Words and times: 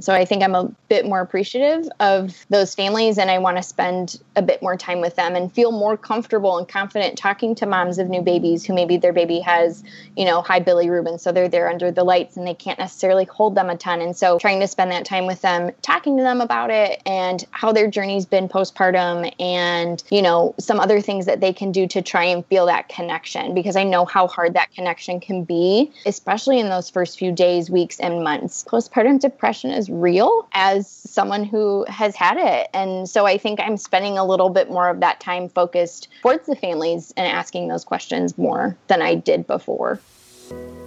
So 0.00 0.14
I 0.14 0.24
think 0.24 0.44
I'm 0.44 0.54
a 0.54 0.70
bit 0.88 1.06
more 1.06 1.20
appreciative 1.20 1.88
of 1.98 2.46
those 2.50 2.72
families 2.72 3.18
and 3.18 3.32
I 3.32 3.38
want 3.38 3.56
to 3.56 3.64
spend 3.64 4.22
a 4.36 4.42
bit 4.42 4.62
more 4.62 4.76
time 4.76 5.00
with 5.00 5.16
them 5.16 5.34
and 5.34 5.52
feel 5.52 5.72
more 5.72 5.96
comfortable 5.96 6.56
and 6.56 6.68
confident 6.68 7.18
talking 7.18 7.56
to 7.56 7.66
moms 7.66 7.98
of 7.98 8.08
new 8.08 8.22
babies 8.22 8.64
who 8.64 8.74
maybe 8.74 8.96
their 8.96 9.12
baby 9.12 9.40
has, 9.40 9.82
you 10.16 10.24
know, 10.24 10.40
high 10.40 10.60
bilirubin. 10.60 11.18
So 11.18 11.32
they're 11.32 11.48
there 11.48 11.68
under 11.68 11.90
the 11.90 12.04
lights 12.04 12.36
and 12.36 12.46
they 12.46 12.54
can't 12.54 12.78
necessarily 12.78 13.24
hold 13.24 13.56
them 13.56 13.70
a 13.70 13.76
ton. 13.76 14.00
And 14.00 14.16
so 14.16 14.38
trying 14.38 14.60
to 14.60 14.68
spend 14.68 14.92
that 14.92 15.04
time 15.04 15.26
with 15.26 15.40
them, 15.40 15.72
talking 15.82 16.16
to 16.16 16.22
them 16.22 16.40
about 16.40 16.70
it 16.70 17.02
and 17.04 17.44
how 17.50 17.72
their 17.72 17.90
journey's 17.90 18.24
been 18.24 18.48
postpartum 18.48 19.34
and, 19.40 20.04
you 20.12 20.22
know, 20.22 20.54
some 20.60 20.78
other 20.78 21.00
things 21.00 21.26
that 21.26 21.40
they 21.40 21.52
can 21.52 21.72
do 21.72 21.88
to 21.88 22.02
try 22.02 22.22
and 22.22 22.46
feel 22.46 22.66
that 22.66 22.88
connection 22.88 23.52
because 23.52 23.74
I 23.74 23.82
know 23.82 24.04
how 24.04 24.28
hard 24.28 24.54
that 24.54 24.72
connection 24.72 25.18
can 25.18 25.42
be, 25.42 25.90
especially 26.06 26.60
in 26.60 26.68
those 26.68 26.88
first 26.88 27.18
few 27.18 27.32
days, 27.32 27.68
weeks, 27.68 27.98
and 27.98 28.22
months. 28.22 28.62
Postpartum 28.62 29.18
depression 29.18 29.72
is 29.72 29.87
real 29.88 30.48
as 30.52 30.88
someone 30.88 31.44
who 31.44 31.84
has 31.88 32.14
had 32.16 32.36
it. 32.36 32.68
And 32.74 33.08
so 33.08 33.26
I 33.26 33.38
think 33.38 33.60
I'm 33.60 33.76
spending 33.76 34.18
a 34.18 34.24
little 34.24 34.50
bit 34.50 34.70
more 34.70 34.88
of 34.88 35.00
that 35.00 35.20
time 35.20 35.48
focused 35.48 36.08
towards 36.22 36.46
the 36.46 36.56
families 36.56 37.12
and 37.16 37.26
asking 37.26 37.68
those 37.68 37.84
questions 37.84 38.36
more 38.38 38.76
than 38.88 39.02
I 39.02 39.14
did 39.14 39.46
before. 39.46 40.00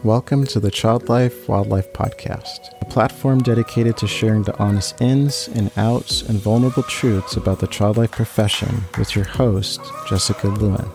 Welcome 0.04 0.48
to 0.48 0.60
the 0.60 0.72
Child 0.72 1.10
Life 1.10 1.48
Wildlife 1.48 1.94
Podcast, 1.94 2.74
a 2.82 2.86
platform 2.86 3.44
dedicated 3.44 3.98
to 3.98 4.08
sharing 4.08 4.42
the 4.42 4.58
honest 4.58 5.00
ins 5.00 5.48
and 5.50 5.70
outs 5.78 6.24
and 6.24 6.40
vulnerable 6.40 6.82
truths 6.82 7.36
about 7.36 7.60
the 7.60 7.68
child 7.68 7.98
life 7.98 8.10
profession 8.10 8.84
with 8.98 9.16
your 9.16 9.26
host, 9.26 9.80
Jessica 10.10 10.48
Lewin. 10.48 10.90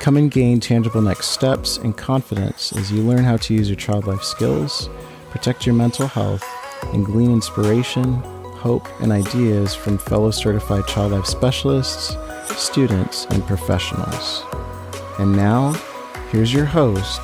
Come 0.00 0.16
and 0.16 0.30
gain 0.30 0.58
tangible 0.60 1.02
next 1.02 1.26
steps 1.26 1.76
and 1.76 1.94
confidence 1.94 2.72
as 2.72 2.90
you 2.90 3.02
learn 3.02 3.24
how 3.24 3.36
to 3.38 3.52
use 3.52 3.68
your 3.68 3.76
child 3.76 4.06
life 4.06 4.22
skills, 4.22 4.88
protect 5.30 5.66
your 5.66 5.74
mental 5.74 6.06
health, 6.06 6.44
and 6.92 7.04
glean 7.04 7.30
inspiration, 7.32 8.14
hope, 8.56 8.86
and 9.00 9.12
ideas 9.12 9.74
from 9.74 9.98
fellow 9.98 10.30
certified 10.30 10.86
child 10.86 11.12
life 11.12 11.26
specialists, 11.26 12.16
students, 12.56 13.26
and 13.26 13.46
professionals. 13.46 14.44
And 15.18 15.36
now, 15.36 15.72
here's 16.30 16.52
your 16.52 16.64
host, 16.64 17.20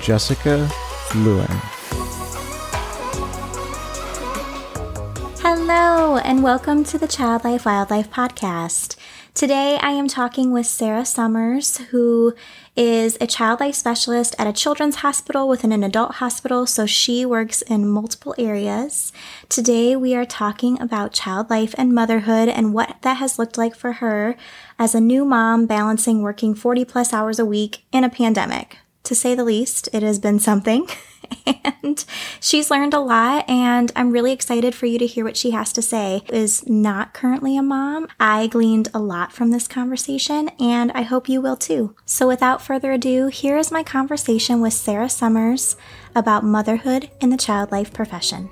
Jessica 0.00 0.70
Lewin. 1.14 1.46
Hello, 5.40 6.18
and 6.18 6.42
welcome 6.42 6.84
to 6.84 6.98
the 6.98 7.08
Child 7.08 7.44
Life 7.44 7.64
Wildlife 7.64 8.10
Podcast. 8.10 8.96
Today 9.34 9.78
I 9.80 9.90
am 9.90 10.08
talking 10.08 10.50
with 10.50 10.66
Sarah 10.66 11.04
Summers, 11.04 11.78
who 11.90 12.34
is 12.78 13.18
a 13.20 13.26
child 13.26 13.58
life 13.58 13.74
specialist 13.74 14.36
at 14.38 14.46
a 14.46 14.52
children's 14.52 14.96
hospital 14.96 15.48
within 15.48 15.72
an 15.72 15.82
adult 15.82 16.14
hospital, 16.14 16.64
so 16.64 16.86
she 16.86 17.26
works 17.26 17.60
in 17.62 17.88
multiple 17.88 18.36
areas. 18.38 19.12
Today 19.48 19.96
we 19.96 20.14
are 20.14 20.24
talking 20.24 20.80
about 20.80 21.12
child 21.12 21.50
life 21.50 21.74
and 21.76 21.92
motherhood 21.92 22.48
and 22.48 22.72
what 22.72 22.98
that 23.02 23.16
has 23.16 23.36
looked 23.36 23.58
like 23.58 23.74
for 23.74 23.94
her 23.94 24.36
as 24.78 24.94
a 24.94 25.00
new 25.00 25.24
mom 25.24 25.66
balancing 25.66 26.22
working 26.22 26.54
40 26.54 26.84
plus 26.84 27.12
hours 27.12 27.40
a 27.40 27.44
week 27.44 27.82
in 27.90 28.04
a 28.04 28.08
pandemic. 28.08 28.78
To 29.02 29.14
say 29.14 29.34
the 29.34 29.42
least, 29.42 29.88
it 29.92 30.04
has 30.04 30.20
been 30.20 30.38
something. 30.38 30.86
and 31.82 32.04
she's 32.40 32.70
learned 32.70 32.94
a 32.94 33.00
lot 33.00 33.48
and 33.48 33.92
I'm 33.96 34.10
really 34.10 34.32
excited 34.32 34.74
for 34.74 34.86
you 34.86 34.98
to 34.98 35.06
hear 35.06 35.24
what 35.24 35.36
she 35.36 35.50
has 35.52 35.72
to 35.74 35.82
say. 35.82 36.22
Is 36.28 36.68
not 36.68 37.14
currently 37.14 37.56
a 37.56 37.62
mom. 37.62 38.08
I 38.18 38.46
gleaned 38.46 38.88
a 38.92 38.98
lot 38.98 39.32
from 39.32 39.50
this 39.50 39.68
conversation 39.68 40.50
and 40.60 40.92
I 40.92 41.02
hope 41.02 41.28
you 41.28 41.40
will 41.40 41.56
too. 41.56 41.94
So 42.04 42.26
without 42.28 42.62
further 42.62 42.92
ado, 42.92 43.26
here 43.28 43.56
is 43.56 43.70
my 43.70 43.82
conversation 43.82 44.60
with 44.60 44.72
Sarah 44.72 45.08
Summers 45.08 45.76
about 46.14 46.44
motherhood 46.44 47.10
in 47.20 47.30
the 47.30 47.36
child 47.36 47.72
life 47.72 47.92
profession. 47.92 48.50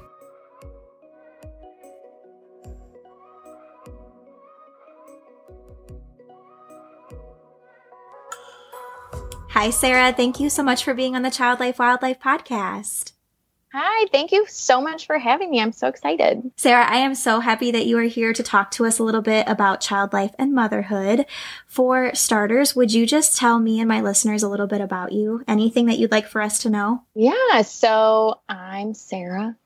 Hi, 9.56 9.70
Sarah. 9.70 10.12
Thank 10.12 10.38
you 10.38 10.50
so 10.50 10.62
much 10.62 10.84
for 10.84 10.92
being 10.92 11.16
on 11.16 11.22
the 11.22 11.30
Child 11.30 11.60
Life 11.60 11.78
Wildlife 11.78 12.18
podcast. 12.18 13.12
Hi, 13.72 14.06
thank 14.12 14.30
you 14.30 14.44
so 14.46 14.82
much 14.82 15.06
for 15.06 15.18
having 15.18 15.50
me. 15.50 15.62
I'm 15.62 15.72
so 15.72 15.88
excited. 15.88 16.50
Sarah, 16.58 16.84
I 16.84 16.96
am 16.96 17.14
so 17.14 17.40
happy 17.40 17.70
that 17.70 17.86
you 17.86 17.96
are 17.96 18.02
here 18.02 18.34
to 18.34 18.42
talk 18.42 18.70
to 18.72 18.84
us 18.84 18.98
a 18.98 19.02
little 19.02 19.22
bit 19.22 19.48
about 19.48 19.80
child 19.80 20.12
life 20.12 20.34
and 20.38 20.52
motherhood. 20.52 21.24
For 21.66 22.14
starters, 22.14 22.76
would 22.76 22.92
you 22.92 23.06
just 23.06 23.38
tell 23.38 23.58
me 23.58 23.80
and 23.80 23.88
my 23.88 24.02
listeners 24.02 24.42
a 24.42 24.48
little 24.50 24.66
bit 24.66 24.82
about 24.82 25.12
you? 25.12 25.42
Anything 25.48 25.86
that 25.86 25.98
you'd 25.98 26.12
like 26.12 26.28
for 26.28 26.42
us 26.42 26.58
to 26.58 26.68
know? 26.68 27.04
Yeah, 27.14 27.62
so 27.62 28.42
I'm 28.50 28.92
Sarah. 28.92 29.56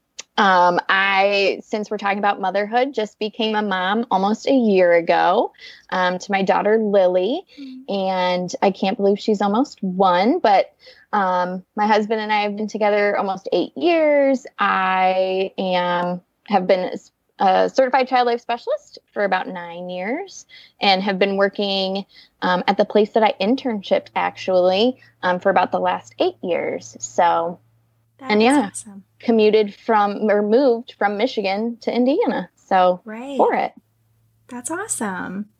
Um, 0.40 0.80
I, 0.88 1.60
since 1.62 1.90
we're 1.90 1.98
talking 1.98 2.18
about 2.18 2.40
motherhood, 2.40 2.94
just 2.94 3.18
became 3.18 3.54
a 3.54 3.60
mom 3.60 4.06
almost 4.10 4.48
a 4.48 4.54
year 4.54 4.94
ago 4.94 5.52
um, 5.90 6.18
to 6.18 6.32
my 6.32 6.42
daughter 6.42 6.78
Lily, 6.78 7.42
mm-hmm. 7.60 7.92
and 7.92 8.56
I 8.62 8.70
can't 8.70 8.96
believe 8.96 9.18
she's 9.18 9.42
almost 9.42 9.82
one. 9.82 10.38
But 10.38 10.72
um, 11.12 11.62
my 11.76 11.86
husband 11.86 12.22
and 12.22 12.32
I 12.32 12.40
have 12.40 12.56
been 12.56 12.68
together 12.68 13.18
almost 13.18 13.50
eight 13.52 13.76
years. 13.76 14.46
I 14.58 15.52
am 15.58 16.22
have 16.46 16.66
been 16.66 16.90
a 17.38 17.68
certified 17.68 18.08
child 18.08 18.24
life 18.24 18.40
specialist 18.40 18.98
for 19.12 19.24
about 19.24 19.46
nine 19.46 19.90
years, 19.90 20.46
and 20.80 21.02
have 21.02 21.18
been 21.18 21.36
working 21.36 22.06
um, 22.40 22.64
at 22.66 22.78
the 22.78 22.86
place 22.86 23.10
that 23.10 23.22
I 23.22 23.34
internshiped 23.38 24.08
actually 24.16 25.02
um, 25.22 25.38
for 25.38 25.50
about 25.50 25.70
the 25.70 25.80
last 25.80 26.14
eight 26.18 26.36
years. 26.42 26.96
So, 26.98 27.60
that 28.20 28.30
and 28.30 28.42
yeah. 28.42 28.68
Awesome 28.70 29.04
commuted 29.20 29.74
from 29.74 30.30
or 30.30 30.42
moved 30.42 30.94
from 30.98 31.16
Michigan 31.16 31.76
to 31.82 31.94
Indiana. 31.94 32.50
So 32.56 33.00
right. 33.04 33.36
for 33.36 33.54
it. 33.54 33.72
That's 34.48 34.70
awesome. 34.70 35.50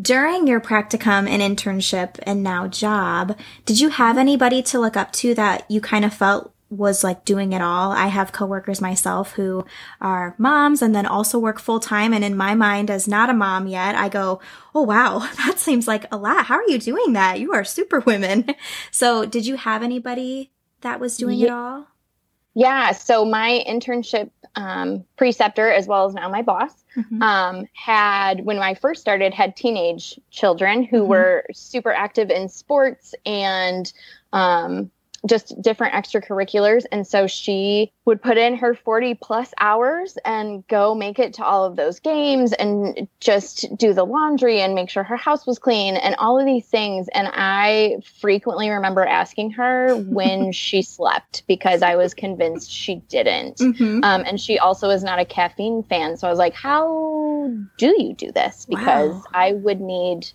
During 0.00 0.46
your 0.46 0.60
practicum 0.60 1.28
and 1.28 1.42
internship 1.42 2.20
and 2.22 2.42
now 2.42 2.68
job, 2.68 3.36
did 3.64 3.80
you 3.80 3.88
have 3.88 4.16
anybody 4.16 4.62
to 4.62 4.78
look 4.78 4.96
up 4.96 5.12
to 5.14 5.34
that 5.34 5.68
you 5.68 5.80
kind 5.80 6.04
of 6.04 6.14
felt 6.14 6.54
was 6.70 7.02
like 7.02 7.24
doing 7.24 7.54
it 7.54 7.62
all. 7.62 7.92
I 7.92 8.08
have 8.08 8.30
coworkers 8.30 8.82
myself 8.82 9.32
who 9.32 9.64
are 10.02 10.34
moms 10.36 10.82
and 10.82 10.94
then 10.94 11.06
also 11.06 11.38
work 11.38 11.58
full 11.58 11.80
time. 11.80 12.12
And 12.12 12.22
in 12.22 12.36
my 12.36 12.54
mind, 12.54 12.90
as 12.90 13.08
not 13.08 13.30
a 13.30 13.32
mom 13.32 13.66
yet, 13.66 13.94
I 13.94 14.10
go, 14.10 14.38
Oh, 14.74 14.82
wow, 14.82 15.20
that 15.38 15.58
seems 15.58 15.88
like 15.88 16.04
a 16.12 16.18
lot. 16.18 16.44
How 16.44 16.56
are 16.56 16.68
you 16.68 16.78
doing 16.78 17.14
that? 17.14 17.40
You 17.40 17.54
are 17.54 17.64
super 17.64 18.00
women. 18.00 18.54
So 18.90 19.24
did 19.24 19.46
you 19.46 19.56
have 19.56 19.82
anybody 19.82 20.52
that 20.80 21.00
was 21.00 21.16
doing 21.16 21.38
yeah. 21.38 21.46
it 21.46 21.50
all? 21.50 21.86
Yeah. 22.54 22.92
So 22.92 23.24
my 23.24 23.64
internship 23.68 24.30
um, 24.56 25.04
preceptor, 25.16 25.70
as 25.70 25.86
well 25.86 26.06
as 26.06 26.14
now 26.14 26.28
my 26.28 26.42
boss, 26.42 26.84
mm-hmm. 26.96 27.22
um, 27.22 27.66
had 27.72 28.44
when 28.44 28.58
I 28.58 28.74
first 28.74 29.00
started 29.00 29.32
had 29.32 29.56
teenage 29.56 30.18
children 30.30 30.82
who 30.82 30.98
mm-hmm. 31.00 31.10
were 31.10 31.46
super 31.52 31.92
active 31.92 32.30
in 32.30 32.48
sports 32.48 33.14
and 33.24 33.92
um, 34.32 34.90
just 35.26 35.60
different 35.60 35.94
extracurriculars. 35.94 36.84
And 36.92 37.06
so 37.06 37.26
she 37.26 37.92
would 38.04 38.22
put 38.22 38.38
in 38.38 38.56
her 38.56 38.74
40 38.74 39.14
plus 39.14 39.52
hours 39.58 40.16
and 40.24 40.66
go 40.68 40.94
make 40.94 41.18
it 41.18 41.34
to 41.34 41.44
all 41.44 41.64
of 41.64 41.76
those 41.76 42.00
games 42.00 42.52
and 42.52 43.08
just 43.20 43.66
do 43.76 43.92
the 43.92 44.04
laundry 44.04 44.60
and 44.60 44.74
make 44.74 44.90
sure 44.90 45.02
her 45.02 45.16
house 45.16 45.46
was 45.46 45.58
clean 45.58 45.96
and 45.96 46.14
all 46.16 46.38
of 46.38 46.46
these 46.46 46.66
things. 46.66 47.08
And 47.12 47.28
I 47.32 47.96
frequently 48.20 48.70
remember 48.70 49.04
asking 49.04 49.52
her 49.52 49.96
when 49.96 50.52
she 50.52 50.82
slept 50.82 51.42
because 51.46 51.82
I 51.82 51.96
was 51.96 52.14
convinced 52.14 52.70
she 52.70 52.96
didn't. 53.08 53.56
Mm-hmm. 53.56 54.04
Um, 54.04 54.22
and 54.24 54.40
she 54.40 54.58
also 54.58 54.90
is 54.90 55.02
not 55.02 55.18
a 55.18 55.24
caffeine 55.24 55.82
fan. 55.82 56.16
So 56.16 56.26
I 56.26 56.30
was 56.30 56.38
like, 56.38 56.54
how 56.54 57.52
do 57.76 58.02
you 58.02 58.14
do 58.14 58.30
this? 58.32 58.66
Because 58.66 59.14
wow. 59.14 59.24
I 59.34 59.52
would 59.52 59.80
need 59.80 60.30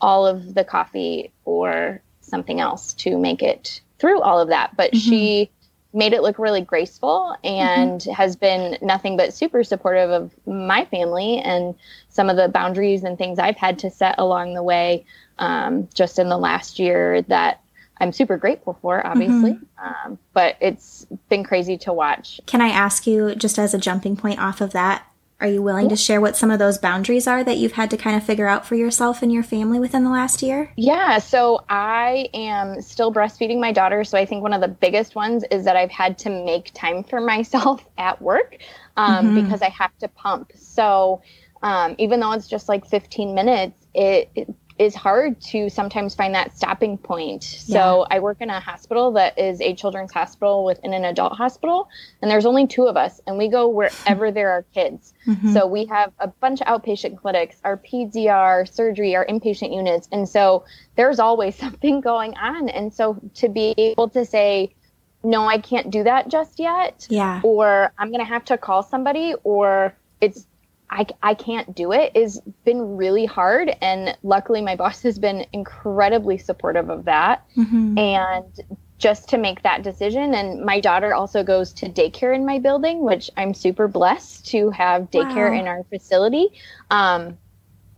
all 0.00 0.26
of 0.26 0.54
the 0.54 0.64
coffee 0.64 1.32
or 1.44 2.02
something 2.20 2.60
else 2.60 2.94
to 2.94 3.16
make 3.16 3.42
it 3.42 3.80
through 4.04 4.20
all 4.20 4.38
of 4.38 4.48
that. 4.48 4.76
But 4.76 4.92
mm-hmm. 4.92 5.10
she 5.10 5.50
made 5.94 6.12
it 6.12 6.20
look 6.20 6.38
really 6.38 6.60
graceful 6.60 7.34
and 7.42 8.02
mm-hmm. 8.02 8.12
has 8.12 8.36
been 8.36 8.76
nothing 8.82 9.16
but 9.16 9.32
super 9.32 9.64
supportive 9.64 10.10
of 10.10 10.30
my 10.46 10.84
family 10.86 11.38
and 11.38 11.74
some 12.10 12.28
of 12.28 12.36
the 12.36 12.48
boundaries 12.48 13.02
and 13.02 13.16
things 13.16 13.38
I've 13.38 13.56
had 13.56 13.78
to 13.78 13.90
set 13.90 14.16
along 14.18 14.52
the 14.52 14.62
way 14.62 15.06
um, 15.38 15.88
just 15.94 16.18
in 16.18 16.28
the 16.28 16.36
last 16.36 16.78
year 16.78 17.22
that 17.22 17.62
I'm 17.98 18.12
super 18.12 18.36
grateful 18.36 18.76
for, 18.82 19.06
obviously. 19.06 19.52
Mm-hmm. 19.52 20.10
Um, 20.10 20.18
but 20.34 20.56
it's 20.60 21.06
been 21.30 21.44
crazy 21.44 21.78
to 21.78 21.92
watch. 21.94 22.42
Can 22.44 22.60
I 22.60 22.68
ask 22.68 23.06
you, 23.06 23.34
just 23.34 23.58
as 23.58 23.72
a 23.72 23.78
jumping 23.78 24.16
point 24.16 24.38
off 24.38 24.60
of 24.60 24.72
that, 24.72 25.06
are 25.40 25.48
you 25.48 25.62
willing 25.62 25.84
yeah. 25.86 25.90
to 25.90 25.96
share 25.96 26.20
what 26.20 26.36
some 26.36 26.50
of 26.50 26.58
those 26.58 26.78
boundaries 26.78 27.26
are 27.26 27.42
that 27.42 27.56
you've 27.56 27.72
had 27.72 27.90
to 27.90 27.96
kind 27.96 28.16
of 28.16 28.24
figure 28.24 28.46
out 28.46 28.66
for 28.66 28.76
yourself 28.76 29.22
and 29.22 29.32
your 29.32 29.42
family 29.42 29.80
within 29.80 30.04
the 30.04 30.10
last 30.10 30.42
year? 30.42 30.72
Yeah, 30.76 31.18
so 31.18 31.64
I 31.68 32.28
am 32.32 32.80
still 32.80 33.12
breastfeeding 33.12 33.60
my 33.60 33.72
daughter. 33.72 34.04
So 34.04 34.16
I 34.16 34.24
think 34.26 34.42
one 34.42 34.52
of 34.52 34.60
the 34.60 34.68
biggest 34.68 35.14
ones 35.14 35.44
is 35.50 35.64
that 35.64 35.76
I've 35.76 35.90
had 35.90 36.18
to 36.18 36.30
make 36.30 36.72
time 36.72 37.02
for 37.02 37.20
myself 37.34 37.84
at 37.98 38.22
work 38.22 38.58
um, 38.96 39.26
mm-hmm. 39.26 39.42
because 39.42 39.60
I 39.60 39.70
have 39.70 39.96
to 39.98 40.08
pump. 40.08 40.52
So 40.54 41.22
um, 41.62 41.96
even 41.98 42.20
though 42.20 42.32
it's 42.32 42.46
just 42.46 42.68
like 42.68 42.86
15 42.86 43.34
minutes, 43.34 43.86
it, 43.94 44.30
it 44.34 44.54
is 44.78 44.94
hard 44.94 45.40
to 45.40 45.70
sometimes 45.70 46.14
find 46.14 46.34
that 46.34 46.56
stopping 46.56 46.98
point. 46.98 47.44
So 47.44 48.06
I 48.10 48.18
work 48.18 48.38
in 48.40 48.50
a 48.50 48.58
hospital 48.58 49.12
that 49.12 49.38
is 49.38 49.60
a 49.60 49.74
children's 49.74 50.12
hospital 50.12 50.64
within 50.64 50.92
an 50.92 51.04
adult 51.04 51.34
hospital, 51.34 51.88
and 52.20 52.30
there's 52.30 52.44
only 52.44 52.66
two 52.66 52.86
of 52.86 52.96
us, 52.96 53.20
and 53.26 53.38
we 53.38 53.48
go 53.48 53.68
wherever 53.68 54.30
there 54.30 54.50
are 54.50 54.64
kids. 54.74 55.12
Mm-hmm. 55.24 55.54
So 55.54 55.66
we 55.66 55.86
have 55.86 56.12
a 56.18 56.28
bunch 56.28 56.60
of 56.60 56.66
outpatient 56.66 57.16
clinics, 57.16 57.56
our 57.64 57.78
PDR, 57.78 58.70
surgery, 58.70 59.16
our 59.16 59.24
inpatient 59.24 59.74
units, 59.74 60.06
and 60.12 60.28
so 60.28 60.64
there's 60.96 61.18
always 61.18 61.54
something 61.64 62.02
going 62.02 62.36
on. 62.36 62.68
And 62.68 62.92
so 62.92 63.18
to 63.36 63.48
be 63.48 63.74
able 63.78 64.10
to 64.10 64.26
say, 64.26 64.74
no, 65.22 65.48
I 65.48 65.58
can't 65.58 65.90
do 65.90 66.04
that 66.04 66.28
just 66.28 66.58
yet. 66.60 67.06
Yeah. 67.08 67.40
Or 67.42 67.90
I'm 67.98 68.08
going 68.08 68.20
to 68.20 68.26
have 68.26 68.44
to 68.46 68.58
call 68.58 68.82
somebody 68.82 69.34
or 69.44 69.96
it's 70.20 70.46
I, 70.90 71.06
I 71.22 71.34
can't 71.34 71.74
do 71.74 71.92
it 71.92 72.16
has 72.16 72.40
been 72.64 72.96
really 72.96 73.26
hard. 73.26 73.74
And 73.80 74.16
luckily, 74.22 74.62
my 74.62 74.76
boss 74.76 75.02
has 75.08 75.18
been 75.18 75.46
incredibly 75.52 76.38
supportive 76.38 76.90
of 76.90 77.04
that. 77.06 77.44
Mm-hmm. 77.56 77.98
And 77.98 78.60
just 78.98 79.28
to 79.28 79.38
make 79.38 79.62
that 79.62 79.82
decision. 79.82 80.34
And 80.34 80.64
my 80.64 80.80
daughter 80.80 81.14
also 81.14 81.42
goes 81.42 81.72
to 81.74 81.90
daycare 81.90 82.34
in 82.34 82.46
my 82.46 82.58
building, 82.58 83.00
which 83.02 83.30
I'm 83.36 83.52
super 83.52 83.88
blessed 83.88 84.46
to 84.46 84.70
have 84.70 85.10
daycare 85.10 85.50
wow. 85.50 85.60
in 85.60 85.68
our 85.68 85.84
facility. 85.84 86.48
Um, 86.90 87.36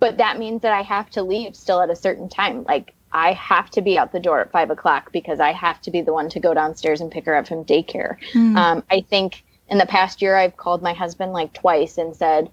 but 0.00 0.16
that 0.18 0.38
means 0.38 0.62
that 0.62 0.72
I 0.72 0.82
have 0.82 1.10
to 1.10 1.22
leave 1.22 1.54
still 1.54 1.80
at 1.80 1.90
a 1.90 1.96
certain 1.96 2.28
time. 2.28 2.64
Like 2.64 2.94
I 3.12 3.32
have 3.34 3.70
to 3.70 3.82
be 3.82 3.98
out 3.98 4.12
the 4.12 4.20
door 4.20 4.40
at 4.40 4.50
five 4.50 4.70
o'clock 4.70 5.12
because 5.12 5.38
I 5.38 5.52
have 5.52 5.80
to 5.82 5.90
be 5.90 6.00
the 6.00 6.12
one 6.12 6.28
to 6.30 6.40
go 6.40 6.54
downstairs 6.54 7.00
and 7.00 7.10
pick 7.10 7.26
her 7.26 7.36
up 7.36 7.46
from 7.46 7.64
daycare. 7.64 8.16
Mm. 8.32 8.56
Um, 8.56 8.84
I 8.90 9.02
think 9.02 9.44
in 9.68 9.78
the 9.78 9.86
past 9.86 10.22
year, 10.22 10.36
I've 10.36 10.56
called 10.56 10.82
my 10.82 10.92
husband 10.92 11.32
like 11.32 11.52
twice 11.52 11.98
and 11.98 12.14
said, 12.14 12.50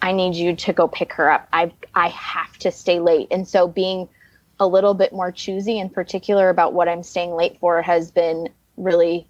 I 0.00 0.12
need 0.12 0.34
you 0.34 0.54
to 0.54 0.72
go 0.72 0.88
pick 0.88 1.12
her 1.14 1.30
up. 1.30 1.48
I 1.52 1.72
I 1.94 2.08
have 2.08 2.56
to 2.58 2.70
stay 2.70 3.00
late. 3.00 3.28
And 3.30 3.46
so 3.46 3.66
being 3.68 4.08
a 4.60 4.66
little 4.66 4.94
bit 4.94 5.12
more 5.12 5.32
choosy 5.32 5.78
in 5.78 5.88
particular 5.88 6.48
about 6.48 6.72
what 6.72 6.88
I'm 6.88 7.02
staying 7.02 7.32
late 7.32 7.58
for 7.60 7.82
has 7.82 8.10
been 8.10 8.48
really 8.76 9.28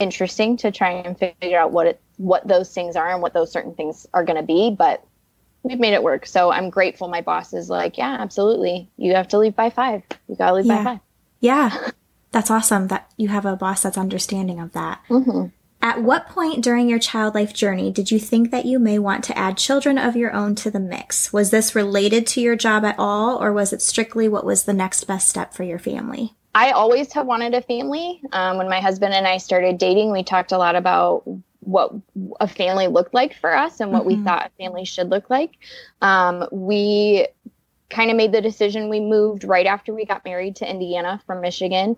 interesting 0.00 0.56
to 0.58 0.70
try 0.70 0.90
and 0.90 1.18
figure 1.18 1.58
out 1.58 1.72
what 1.72 1.86
it 1.86 2.00
what 2.16 2.46
those 2.46 2.72
things 2.72 2.96
are 2.96 3.10
and 3.10 3.22
what 3.22 3.32
those 3.32 3.50
certain 3.50 3.74
things 3.74 4.06
are 4.12 4.24
going 4.24 4.36
to 4.36 4.42
be, 4.42 4.70
but 4.70 5.02
we've 5.62 5.80
made 5.80 5.94
it 5.94 6.02
work. 6.02 6.26
So 6.26 6.52
I'm 6.52 6.68
grateful 6.68 7.08
my 7.08 7.22
boss 7.22 7.54
is 7.54 7.70
like, 7.70 7.96
"Yeah, 7.96 8.16
absolutely. 8.20 8.90
You 8.96 9.14
have 9.14 9.28
to 9.28 9.38
leave 9.38 9.56
by 9.56 9.70
5. 9.70 10.02
You 10.28 10.36
got 10.36 10.48
to 10.48 10.54
leave 10.54 10.66
yeah. 10.66 10.84
by 10.84 10.84
5." 10.84 11.00
Yeah. 11.40 11.90
That's 12.32 12.50
awesome 12.50 12.88
that 12.88 13.10
you 13.16 13.28
have 13.28 13.44
a 13.44 13.56
boss 13.56 13.82
that's 13.82 13.98
understanding 13.98 14.60
of 14.60 14.72
that. 14.72 15.00
Mm-hmm. 15.08 15.46
At 15.82 16.02
what 16.02 16.28
point 16.28 16.62
during 16.62 16.88
your 16.88 16.98
child 16.98 17.34
life 17.34 17.54
journey 17.54 17.90
did 17.90 18.10
you 18.10 18.18
think 18.18 18.50
that 18.50 18.66
you 18.66 18.78
may 18.78 18.98
want 18.98 19.24
to 19.24 19.38
add 19.38 19.56
children 19.56 19.96
of 19.96 20.14
your 20.14 20.32
own 20.32 20.54
to 20.56 20.70
the 20.70 20.78
mix? 20.78 21.32
Was 21.32 21.50
this 21.50 21.74
related 21.74 22.26
to 22.28 22.40
your 22.40 22.54
job 22.54 22.84
at 22.84 22.98
all, 22.98 23.42
or 23.42 23.52
was 23.52 23.72
it 23.72 23.80
strictly 23.80 24.28
what 24.28 24.44
was 24.44 24.64
the 24.64 24.74
next 24.74 25.04
best 25.04 25.28
step 25.28 25.54
for 25.54 25.62
your 25.62 25.78
family? 25.78 26.34
I 26.54 26.72
always 26.72 27.12
have 27.14 27.26
wanted 27.26 27.54
a 27.54 27.62
family. 27.62 28.20
Um, 28.32 28.58
when 28.58 28.68
my 28.68 28.80
husband 28.80 29.14
and 29.14 29.26
I 29.26 29.38
started 29.38 29.78
dating, 29.78 30.12
we 30.12 30.22
talked 30.22 30.52
a 30.52 30.58
lot 30.58 30.76
about 30.76 31.22
what 31.60 31.92
a 32.40 32.48
family 32.48 32.88
looked 32.88 33.14
like 33.14 33.34
for 33.34 33.54
us 33.54 33.80
and 33.80 33.92
what 33.92 34.00
mm-hmm. 34.00 34.18
we 34.20 34.24
thought 34.24 34.50
a 34.50 34.62
family 34.62 34.84
should 34.84 35.08
look 35.08 35.30
like. 35.30 35.52
Um, 36.02 36.46
we 36.50 37.26
kind 37.90 38.10
of 38.10 38.16
made 38.16 38.32
the 38.32 38.40
decision. 38.40 38.88
We 38.88 39.00
moved 39.00 39.44
right 39.44 39.66
after 39.66 39.92
we 39.92 40.04
got 40.04 40.24
married 40.24 40.56
to 40.56 40.70
Indiana 40.70 41.20
from 41.26 41.40
Michigan. 41.40 41.96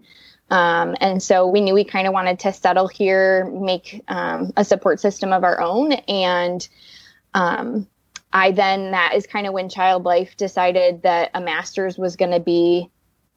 Um, 0.51 0.97
and 1.01 1.23
so 1.23 1.47
we 1.47 1.61
knew 1.61 1.75
we 1.75 1.85
kind 1.85 2.07
of 2.07 2.13
wanted 2.13 2.39
to 2.41 2.53
settle 2.53 2.89
here, 2.89 3.51
make 3.53 4.03
um, 4.09 4.53
a 4.57 4.65
support 4.65 5.01
system 5.01 5.33
of 5.33 5.45
our 5.45 5.61
own. 5.61 5.93
And 5.93 6.67
um, 7.35 7.87
I 8.33 8.51
then, 8.51 8.91
that 8.91 9.15
is 9.15 9.27
kind 9.27 9.47
of 9.47 9.53
when 9.53 9.69
Child 9.69 10.05
Life 10.05 10.37
decided 10.37 11.03
that 11.03 11.31
a 11.35 11.41
master's 11.41 11.97
was 11.97 12.17
going 12.17 12.33
to 12.33 12.41
be 12.41 12.91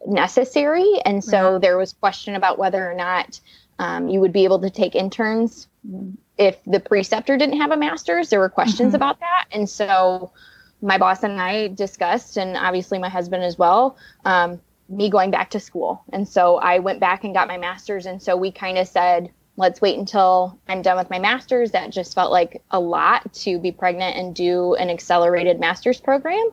necessary. 0.06 0.86
And 1.06 1.24
so 1.24 1.54
right. 1.54 1.62
there 1.62 1.78
was 1.78 1.94
question 1.94 2.36
about 2.36 2.58
whether 2.58 2.90
or 2.90 2.96
not 2.96 3.40
um, 3.80 4.10
you 4.10 4.19
would 4.19 4.34
be 4.34 4.44
able 4.44 4.60
to 4.62 4.69
take 4.69 4.96
interns 4.96 5.68
if 6.38 6.58
the 6.66 6.80
preceptor 6.80 7.38
didn't 7.38 7.60
have 7.60 7.72
a 7.72 7.78
master's. 7.78 8.30
There 8.30 8.40
were 8.40 8.50
questions 8.50 8.88
mm-hmm. 8.88 8.96
about 8.96 9.19
that. 9.19 9.46
And 9.51 9.69
so 9.69 10.31
my 10.86 10.98
boss 11.00 11.24
and 11.24 11.42
I 11.42 11.70
discussed, 11.70 12.38
and 12.38 12.56
obviously 12.56 13.00
my 13.00 13.10
husband 13.10 13.44
as 13.44 13.58
well, 13.58 13.98
um, 14.24 14.62
me 14.88 15.10
going 15.10 15.32
back 15.32 15.50
to 15.50 15.60
school. 15.60 16.04
And 16.14 16.28
so 16.28 16.58
I 16.58 16.80
went 16.80 17.00
back 17.00 17.24
and 17.24 17.34
got 17.34 17.48
my 17.48 17.58
master's. 17.58 18.06
And 18.06 18.22
so 18.22 18.38
we 18.38 18.52
kind 18.52 18.78
of 18.78 18.88
said, 18.88 19.32
let's 19.58 19.82
wait 19.82 19.98
until 19.98 20.60
I'm 20.68 20.84
done 20.84 20.98
with 20.98 21.10
my 21.10 21.18
master's. 21.18 21.72
That 21.72 21.90
just 21.90 22.14
felt 22.14 22.32
like 22.32 22.62
a 22.70 22.80
lot 22.80 23.34
to 23.34 23.58
be 23.58 23.72
pregnant 23.72 24.16
and 24.16 24.36
do 24.36 24.76
an 24.76 24.92
accelerated 24.92 25.60
master's 25.60 26.00
program. 26.00 26.52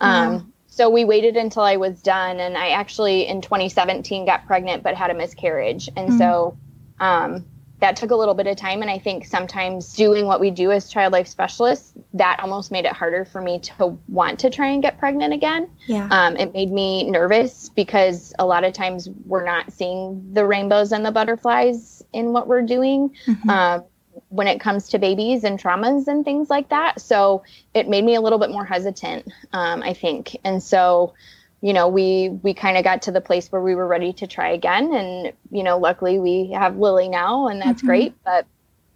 Um, 0.00 0.52
so 0.66 0.88
we 0.88 1.04
waited 1.04 1.36
until 1.36 1.62
I 1.62 1.76
was 1.76 2.00
done. 2.00 2.40
And 2.40 2.56
I 2.56 2.70
actually 2.70 3.26
in 3.26 3.42
2017 3.42 4.24
got 4.24 4.46
pregnant, 4.46 4.82
but 4.82 4.94
had 4.94 5.10
a 5.10 5.14
miscarriage. 5.14 5.88
And 5.94 6.08
mm-hmm. 6.08 6.18
so 6.18 6.56
um, 7.00 7.44
that 7.84 7.96
took 7.96 8.10
a 8.10 8.16
little 8.16 8.34
bit 8.34 8.46
of 8.46 8.56
time 8.56 8.80
and 8.80 8.90
i 8.90 8.98
think 8.98 9.26
sometimes 9.26 9.92
doing 9.92 10.26
what 10.26 10.40
we 10.40 10.50
do 10.50 10.72
as 10.72 10.88
child 10.88 11.12
life 11.12 11.28
specialists 11.28 11.92
that 12.14 12.38
almost 12.40 12.70
made 12.70 12.84
it 12.84 12.92
harder 12.92 13.24
for 13.24 13.40
me 13.40 13.58
to 13.58 13.98
want 14.08 14.38
to 14.38 14.48
try 14.48 14.68
and 14.68 14.82
get 14.82 14.98
pregnant 14.98 15.34
again. 15.34 15.68
Yeah. 15.86 16.08
Um, 16.10 16.36
it 16.36 16.54
made 16.54 16.70
me 16.70 17.10
nervous 17.10 17.68
because 17.68 18.32
a 18.38 18.46
lot 18.46 18.64
of 18.64 18.72
times 18.72 19.10
we're 19.26 19.44
not 19.44 19.72
seeing 19.72 20.32
the 20.32 20.46
rainbows 20.46 20.92
and 20.92 21.04
the 21.04 21.10
butterflies 21.10 22.02
in 22.12 22.32
what 22.32 22.46
we're 22.46 22.62
doing 22.62 23.10
mm-hmm. 23.26 23.50
um, 23.50 23.84
when 24.28 24.46
it 24.46 24.60
comes 24.60 24.88
to 24.90 24.98
babies 24.98 25.42
and 25.42 25.60
traumas 25.60 26.06
and 26.06 26.24
things 26.24 26.48
like 26.48 26.68
that. 26.68 27.00
So 27.00 27.42
it 27.74 27.88
made 27.88 28.04
me 28.04 28.14
a 28.14 28.20
little 28.20 28.38
bit 28.38 28.50
more 28.50 28.64
hesitant 28.64 29.26
um, 29.52 29.82
i 29.82 29.92
think. 29.92 30.36
And 30.44 30.62
so 30.62 31.14
you 31.64 31.72
know, 31.72 31.88
we 31.88 32.28
we 32.42 32.52
kind 32.52 32.76
of 32.76 32.84
got 32.84 33.00
to 33.02 33.10
the 33.10 33.22
place 33.22 33.50
where 33.50 33.62
we 33.62 33.74
were 33.74 33.86
ready 33.86 34.12
to 34.12 34.26
try 34.26 34.50
again, 34.50 34.92
and 34.92 35.32
you 35.50 35.62
know, 35.62 35.78
luckily 35.78 36.18
we 36.18 36.50
have 36.52 36.76
Lily 36.76 37.08
now, 37.08 37.48
and 37.48 37.58
that's 37.58 37.78
mm-hmm. 37.78 37.86
great. 37.86 38.14
But 38.22 38.44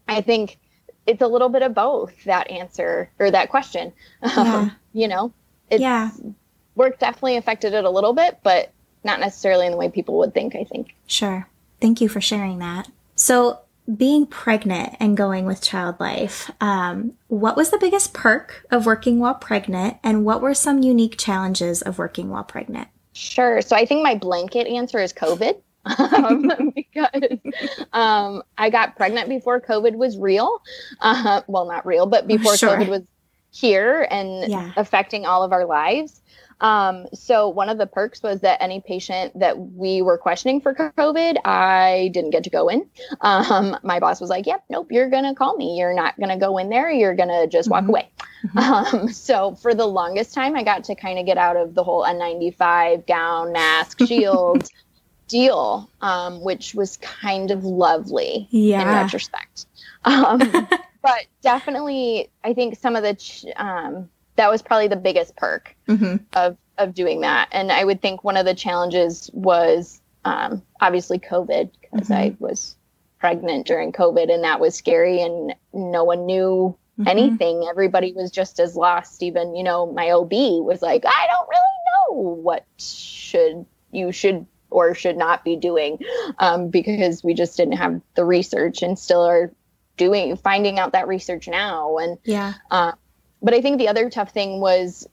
I 0.07 0.21
think 0.21 0.59
it's 1.07 1.23
a 1.23 1.27
little 1.27 1.49
bit 1.49 1.63
of 1.63 1.73
both 1.73 2.13
that 2.25 2.51
answer 2.51 3.11
or 3.19 3.31
that 3.31 3.49
question. 3.49 3.95
Yeah. 4.23 4.55
Um, 4.55 4.77
you 4.93 5.09
know, 5.09 5.33
it's, 5.71 5.81
yeah, 5.81 6.11
work 6.75 6.99
definitely 6.99 7.39
affected 7.39 7.73
it 7.73 7.87
a 7.87 7.91
little 7.91 8.13
bit, 8.13 8.41
but 8.43 8.71
not 9.03 9.19
necessarily 9.19 9.65
in 9.65 9.73
the 9.73 9.79
way 9.79 9.89
people 9.89 10.19
would 10.19 10.35
think. 10.35 10.55
I 10.55 10.65
think. 10.65 10.95
Sure. 11.07 11.49
Thank 11.81 12.03
you 12.03 12.09
for 12.11 12.21
sharing 12.21 12.59
that. 12.59 12.91
So 13.15 13.61
being 13.97 14.27
pregnant 14.27 14.97
and 15.01 15.17
going 15.17 15.47
with 15.47 15.63
child 15.63 15.99
life, 15.99 16.51
um, 16.61 17.15
what 17.29 17.57
was 17.57 17.71
the 17.71 17.79
biggest 17.79 18.13
perk 18.13 18.67
of 18.71 18.87
working 18.87 19.19
while 19.19 19.35
pregnant, 19.35 19.97
and 20.03 20.25
what 20.25 20.43
were 20.43 20.55
some 20.55 20.83
unique 20.83 21.17
challenges 21.17 21.83
of 21.83 21.99
working 21.99 22.29
while 22.29 22.45
pregnant? 22.45 22.89
Sure. 23.15 23.61
So 23.63 23.75
I 23.75 23.87
think 23.87 24.03
my 24.03 24.15
blanket 24.15 24.67
answer 24.67 24.99
is 24.99 25.13
COVID. 25.13 25.61
um, 25.99 26.73
because 26.75 27.39
um, 27.93 28.43
I 28.59 28.69
got 28.69 28.97
pregnant 28.97 29.29
before 29.29 29.61
COVID 29.61 29.97
was 29.97 30.19
real. 30.19 30.61
Uh, 31.01 31.43
well, 31.47 31.67
not 31.67 31.87
real, 31.87 32.07
but 32.07 32.27
before 32.27 32.57
sure. 32.57 32.77
COVID 32.77 32.89
was 32.89 33.03
here 33.51 34.07
and 34.11 34.51
yeah. 34.51 34.73
affecting 34.77 35.25
all 35.25 35.43
of 35.43 35.53
our 35.53 35.65
lives. 35.65 36.21
Um, 36.61 37.07
so 37.15 37.49
one 37.49 37.69
of 37.69 37.79
the 37.79 37.87
perks 37.87 38.23
was 38.23 38.41
that 38.41 38.63
any 38.63 38.81
patient 38.81 39.39
that 39.39 39.59
we 39.59 40.03
were 40.03 40.19
questioning 40.19 40.61
for 40.61 40.75
COVID, 40.75 41.39
I 41.45 42.11
didn't 42.13 42.31
get 42.31 42.45
to 42.45 42.51
go 42.51 42.69
in. 42.69 42.89
Um, 43.21 43.77
my 43.83 44.01
boss 44.01 44.21
was 44.21 44.31
like, 44.31 44.47
"Yep, 44.47 44.65
nope, 44.69 44.89
you're 44.91 45.11
gonna 45.11 45.35
call 45.35 45.57
me. 45.57 45.79
You're 45.79 45.95
not 45.95 46.19
gonna 46.19 46.39
go 46.39 46.59
in 46.59 46.69
there. 46.69 46.91
You're 46.91 47.15
gonna 47.15 47.47
just 47.47 47.71
walk 47.71 47.83
mm-hmm. 47.83 47.91
away." 47.91 48.11
Mm-hmm. 48.47 48.59
Um, 48.59 49.09
so 49.13 49.55
for 49.55 49.75
the 49.75 49.87
longest 49.87 50.35
time, 50.35 50.57
I 50.57 50.65
got 50.65 50.85
to 50.85 50.95
kind 50.95 51.19
of 51.19 51.27
get 51.27 51.39
out 51.39 51.57
of 51.57 51.75
the 51.75 51.85
whole 51.85 52.05
N95 52.05 53.07
gown, 53.07 53.53
mask, 53.53 54.01
shield 54.07 54.69
deal, 55.29 55.89
um, 56.01 56.41
which 56.41 56.75
was 56.75 56.97
kind 56.99 57.51
of 57.51 57.65
lovely 57.65 58.49
yeah. 58.51 58.83
in 58.83 58.89
retrospect. 58.89 59.67
Um, 60.05 60.39
but 61.03 61.27
definitely, 61.43 62.31
I 62.43 62.55
think 62.55 62.79
some 62.79 62.97
of 62.97 63.03
the 63.03 63.15
ch- 63.15 63.47
um, 63.57 64.09
that 64.39 64.51
was 64.51 64.63
probably 64.63 64.89
the 64.89 64.97
biggest 64.97 65.37
perk 65.37 65.77
mm-hmm. 65.87 66.17
of 66.33 66.57
of 66.79 66.95
doing 66.95 67.21
that. 67.23 67.49
And 67.53 67.71
I 67.73 67.85
would 67.85 68.01
think 68.01 68.23
one 68.23 68.37
of 68.37 68.47
the 68.47 68.55
challenges 68.55 69.29
was 69.33 70.01
um, 70.25 70.63
obviously 70.81 71.19
COVID 71.19 71.71
because 71.81 72.09
mm-hmm. 72.09 72.13
I 72.13 72.37
was 72.39 72.77
pregnant 73.19 73.67
during 73.67 73.93
COVID 73.93 74.33
and 74.33 74.45
that 74.45 74.61
was 74.61 74.77
scary 74.77 75.21
and 75.21 75.55
no 75.73 76.05
one 76.05 76.25
knew 76.25 76.77
mm-hmm. 76.99 77.09
anything. 77.09 77.67
Everybody 77.69 78.13
was 78.13 78.31
just 78.31 78.61
as 78.61 78.77
lost. 78.77 79.23
Even 79.25 79.57
you 79.57 79.65
know 79.65 79.93
my 79.93 80.11
OB 80.11 80.33
was 80.65 80.81
like, 80.81 81.05
I 81.05 81.27
don't 81.27 81.49
really 81.49 81.63
know 81.91 82.35
what 82.37 82.65
should 82.79 83.67
you 83.91 84.13
should 84.13 84.47
or 84.71 84.95
should 84.95 85.17
not 85.17 85.45
be 85.45 85.57
doing 85.57 85.99
um, 86.39 86.69
because 86.69 87.25
we 87.25 87.35
just 87.35 87.57
didn't 87.57 87.77
have 87.77 88.01
the 88.15 88.25
research 88.25 88.83
and 88.83 88.99
still 88.99 89.23
are 89.23 89.53
doing 89.97 90.37
finding 90.37 90.79
out 90.79 90.93
that 90.93 91.09
research 91.09 91.49
now 91.49 91.97
and 91.97 92.19
yeah 92.23 92.53
uh, 92.71 92.93
but 93.43 93.55
I 93.55 93.61
think 93.61 93.79
the 93.79 93.89
other 93.89 94.11
tough 94.11 94.33
thing 94.33 94.61
was 94.61 95.07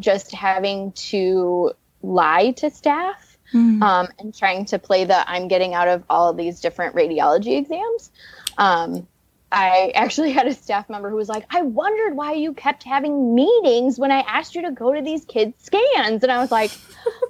just 0.00 0.32
having 0.32 0.92
to 0.92 1.72
lie 2.02 2.52
to 2.52 2.70
staff 2.70 3.38
mm. 3.52 3.82
um, 3.82 4.08
and 4.18 4.36
trying 4.36 4.64
to 4.66 4.78
play 4.78 5.04
the 5.04 5.28
I'm 5.30 5.48
getting 5.48 5.74
out 5.74 5.88
of 5.88 6.04
all 6.08 6.30
of 6.30 6.36
these 6.36 6.60
different 6.60 6.94
radiology 6.94 7.58
exams. 7.58 8.10
Um, 8.58 9.06
I 9.52 9.92
actually 9.94 10.32
had 10.38 10.46
a 10.46 10.54
staff 10.54 10.88
member 10.88 11.10
who 11.10 11.16
was 11.16 11.28
like, 11.28 11.44
I 11.50 11.62
wondered 11.62 12.16
why 12.16 12.32
you 12.32 12.54
kept 12.54 12.82
having 12.82 13.34
meetings 13.34 13.98
when 13.98 14.12
I 14.12 14.20
asked 14.20 14.54
you 14.54 14.62
to 14.62 14.70
go 14.70 14.94
to 14.94 15.02
these 15.02 15.24
kids' 15.24 15.64
scans. 15.64 16.22
And 16.22 16.30
I 16.30 16.38
was 16.38 16.50
like, 16.50 16.70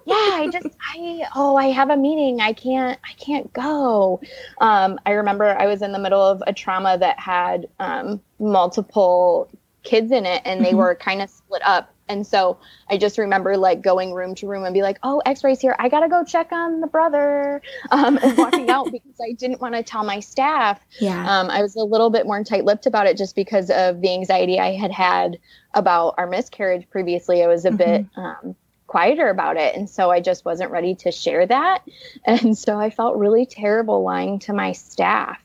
Yeah, 0.07 0.15
I 0.17 0.49
just 0.53 0.67
I 0.81 1.23
oh, 1.37 1.57
I 1.57 1.67
have 1.67 1.91
a 1.91 1.97
meeting. 1.97 2.41
I 2.41 2.53
can't 2.53 2.99
I 3.05 3.13
can't 3.13 3.53
go. 3.53 4.21
Um, 4.61 4.99
I 5.07 5.13
remember 5.13 5.45
I 5.47 5.67
was 5.67 5.83
in 5.83 5.93
the 5.93 6.01
middle 6.01 6.21
of 6.21 6.43
a 6.47 6.53
trauma 6.53 6.99
that 6.99 7.21
had 7.21 7.69
um, 7.79 8.21
multiple 8.41 9.49
kids 9.83 10.13
in 10.13 10.27
it 10.27 10.43
and 10.45 10.65
they 10.65 10.71
mm-hmm. 10.71 10.79
were 10.79 10.95
kind 10.95 11.23
of 11.23 11.31
split 11.31 11.63
up 11.65 11.93
and 12.11 12.27
so 12.27 12.59
I 12.91 12.99
just 12.99 13.19
remember 13.19 13.57
like 13.57 13.83
going 13.83 14.13
room 14.13 14.35
to 14.37 14.47
room 14.49 14.65
and 14.65 14.75
be 14.75 14.83
like, 14.83 14.99
oh, 15.05 15.23
x 15.25 15.45
rays 15.45 15.61
here. 15.61 15.77
I 15.79 15.89
got 15.89 16.01
to 16.01 16.09
go 16.09 16.25
check 16.25 16.51
on 16.51 16.81
the 16.81 16.89
brother 16.89 17.63
um, 17.91 18.19
and 18.21 18.37
walking 18.37 18.69
out 18.69 18.87
because 18.93 19.21
I 19.23 19.33
didn't 19.33 19.61
want 19.61 19.77
to 19.77 19.83
tell 19.83 20.05
my 20.05 20.19
staff. 20.19 20.81
Yeah. 21.01 21.25
Um, 21.25 21.51
I 21.51 21.63
was 21.63 21.77
a 21.77 21.85
little 21.85 22.11
bit 22.11 22.27
more 22.27 22.43
tight 22.43 22.65
lipped 22.65 22.87
about 22.87 23.07
it 23.07 23.17
just 23.17 23.37
because 23.37 23.71
of 23.71 24.01
the 24.01 24.13
anxiety 24.13 24.59
I 24.59 24.73
had 24.73 24.91
had 24.91 25.39
about 25.73 26.17
our 26.19 26.27
miscarriage 26.27 26.91
previously. 26.91 27.45
I 27.45 27.47
was 27.47 27.65
a 27.65 27.69
mm-hmm. 27.69 27.77
bit 27.77 28.07
um, 28.17 28.57
quieter 28.89 29.29
about 29.29 29.57
it. 29.57 29.77
And 29.77 29.89
so 29.89 30.11
I 30.11 30.21
just 30.21 30.45
wasn't 30.45 30.73
ready 30.73 30.97
to 30.97 31.13
share 31.13 31.47
that. 31.47 31.85
And 32.27 32.59
so 32.59 32.79
I 32.79 32.91
felt 32.91 33.17
really 33.17 33.47
terrible 33.47 34.03
lying 34.03 34.41
to 34.41 34.53
my 34.53 34.73
staff. 34.73 35.39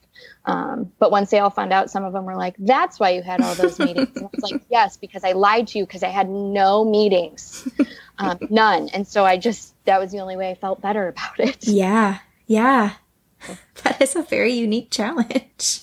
Um, 0.45 0.91
but 0.99 1.11
once 1.11 1.31
they 1.31 1.39
all 1.39 1.49
found 1.49 1.73
out, 1.73 1.89
some 1.89 2.03
of 2.03 2.13
them 2.13 2.25
were 2.25 2.35
like, 2.35 2.55
"That's 2.59 2.99
why 2.99 3.11
you 3.11 3.21
had 3.21 3.41
all 3.41 3.55
those 3.55 3.79
meetings." 3.87 4.09
And 4.15 4.25
I 4.25 4.29
was 4.33 4.51
like, 4.51 4.61
"Yes, 4.69 4.97
because 4.97 5.23
I 5.23 5.31
lied 5.31 5.67
to 5.67 5.79
you 5.79 5.85
because 5.85 6.03
I 6.03 6.09
had 6.09 6.29
no 6.29 6.85
meetings, 6.85 7.67
um, 8.17 8.37
none." 8.49 8.89
And 8.89 9.07
so 9.07 9.25
I 9.25 9.37
just 9.37 9.73
that 9.85 9.99
was 9.99 10.11
the 10.11 10.19
only 10.19 10.37
way 10.37 10.51
I 10.51 10.55
felt 10.55 10.81
better 10.81 11.07
about 11.07 11.39
it. 11.39 11.67
Yeah, 11.67 12.19
yeah, 12.45 12.93
that 13.83 14.01
is 14.01 14.15
a 14.15 14.23
very 14.23 14.53
unique 14.53 14.91
challenge. 14.91 15.81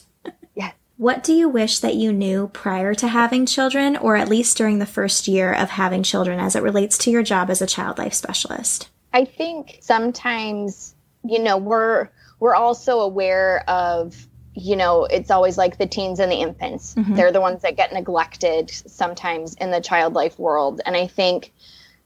Yeah. 0.55 0.73
What 0.97 1.25
do 1.25 1.33
you 1.33 1.49
wish 1.49 1.81
that 1.81 1.97
you 1.97 2.13
knew 2.13 2.49
prior 2.53 2.95
to 2.95 3.09
having 3.09 3.47
children, 3.47 3.97
or 3.97 4.17
at 4.17 4.29
least 4.29 4.57
during 4.57 4.79
the 4.79 4.87
first 4.87 5.27
year 5.27 5.53
of 5.53 5.71
having 5.71 6.03
children, 6.03 6.39
as 6.39 6.55
it 6.55 6.63
relates 6.63 6.97
to 6.99 7.11
your 7.11 7.23
job 7.23 7.51
as 7.51 7.61
a 7.61 7.67
child 7.67 7.99
life 7.99 8.15
specialist? 8.15 8.89
I 9.13 9.25
think 9.25 9.79
sometimes, 9.81 10.95
you 11.25 11.39
know, 11.39 11.59
we're 11.59 12.09
we're 12.43 12.57
also 12.57 12.99
aware 12.99 13.63
of 13.71 14.27
you 14.55 14.77
know, 14.77 15.05
it's 15.05 15.31
always 15.31 15.57
like 15.57 15.79
the 15.79 15.87
teens 15.87 16.19
and 16.19 16.31
the 16.31 16.37
infants. 16.37 16.95
Mm-hmm. 16.95 17.15
They're 17.15 17.33
the 17.33 17.41
ones 17.41 17.63
that 17.63 17.75
get 17.75 17.91
neglected 17.91 18.69
sometimes 18.69 19.55
in 19.55 19.71
the 19.71 19.81
child 19.81 20.13
life 20.13 20.39
world. 20.39 20.83
And 20.85 20.95
I 20.95 21.07
think 21.07 21.55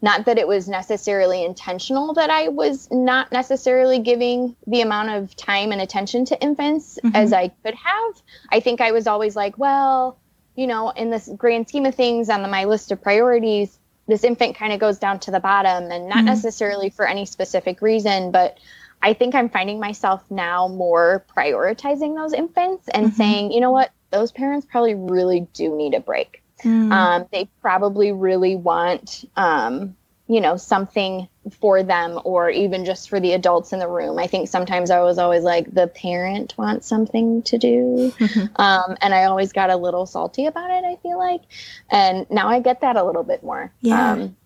not 0.01 0.27
that 0.27 0.39
it 0.39 0.47
was 0.47 0.69
necessarily 0.69 1.45
intentional 1.45 2.15
that 2.15 2.31
I 2.31 2.49
was 2.49 2.89
not 2.93 3.33
necessarily 3.33 3.99
giving 3.99 4.55
the 4.69 4.83
amount 4.83 5.11
of 5.11 5.35
time 5.35 5.73
and 5.73 5.81
attention 5.81 6.25
to 6.27 6.41
infants 6.41 7.01
mm-hmm. 7.03 7.17
as 7.17 7.33
I 7.33 7.49
could 7.49 7.75
have. 7.75 8.23
I 8.53 8.61
think 8.61 8.81
I 8.81 8.93
was 8.93 9.09
always 9.09 9.35
like, 9.35 9.59
well, 9.59 10.21
you 10.55 10.69
know, 10.69 10.91
in 10.91 11.11
this 11.11 11.29
grand 11.37 11.69
scheme 11.69 11.87
of 11.87 11.97
things 11.97 12.29
on 12.29 12.43
the, 12.43 12.49
my 12.49 12.67
list 12.67 12.93
of 12.93 13.03
priorities, 13.03 13.77
this 14.07 14.23
infant 14.23 14.55
kind 14.57 14.73
of 14.73 14.79
goes 14.79 14.99
down 14.99 15.19
to 15.21 15.33
the 15.33 15.41
bottom 15.41 15.91
and 15.91 16.09
not 16.09 16.19
mm-hmm. 16.19 16.27
necessarily 16.27 16.91
for 16.91 17.09
any 17.09 17.27
specific 17.27 17.83
reason, 17.83 18.31
but 18.31 18.59
I 19.03 19.13
think 19.13 19.35
I'm 19.35 19.49
finding 19.49 19.79
myself 19.79 20.23
now 20.31 20.69
more 20.69 21.25
prioritizing 21.37 22.17
those 22.17 22.33
infants 22.33 22.89
and 22.89 23.07
mm-hmm. 23.07 23.17
saying, 23.17 23.53
you 23.53 23.61
know 23.61 23.71
what, 23.71 23.93
those 24.11 24.33
parents 24.33 24.67
probably 24.69 24.95
really 24.95 25.47
do 25.53 25.77
need 25.77 25.95
a 25.95 26.01
break. 26.01 26.43
Mm. 26.65 26.93
Um, 26.93 27.27
they 27.31 27.49
probably 27.61 28.13
really 28.13 28.57
want, 28.57 29.25
um, 29.37 29.97
you 30.27 30.41
know, 30.41 30.57
something 30.57 31.29
for 31.61 31.83
them 31.85 32.19
or 32.25 32.51
even 32.51 32.85
just 32.85 33.09
for 33.09 33.21
the 33.21 33.33
adults 33.35 33.73
in 33.73 33.79
the 33.79 33.87
room. 33.87 34.19
I 34.19 34.27
think 34.27 34.49
sometimes 34.49 34.91
I 34.91 35.01
was 35.01 35.19
always 35.19 35.45
like, 35.45 35.73
the 35.73 35.87
parent 35.87 36.55
wants 36.59 36.89
something 36.89 37.43
to 37.43 37.59
do. 37.59 38.13
Mm-hmm. 38.19 38.61
Um, 38.61 38.97
and 39.01 39.15
I 39.15 39.25
always 39.25 39.53
got 39.53 39.71
a 39.71 39.77
little 39.77 40.07
salty 40.07 40.47
about 40.47 40.71
it, 40.71 40.85
I 40.85 40.97
feel 40.97 41.19
like. 41.19 41.43
And 41.91 42.29
now 42.31 42.49
I 42.49 42.59
get 42.59 42.81
that 42.81 42.97
a 42.97 43.05
little 43.05 43.23
bit 43.23 43.45
more. 43.45 43.73
Yeah. 43.83 44.13
Um, 44.13 44.37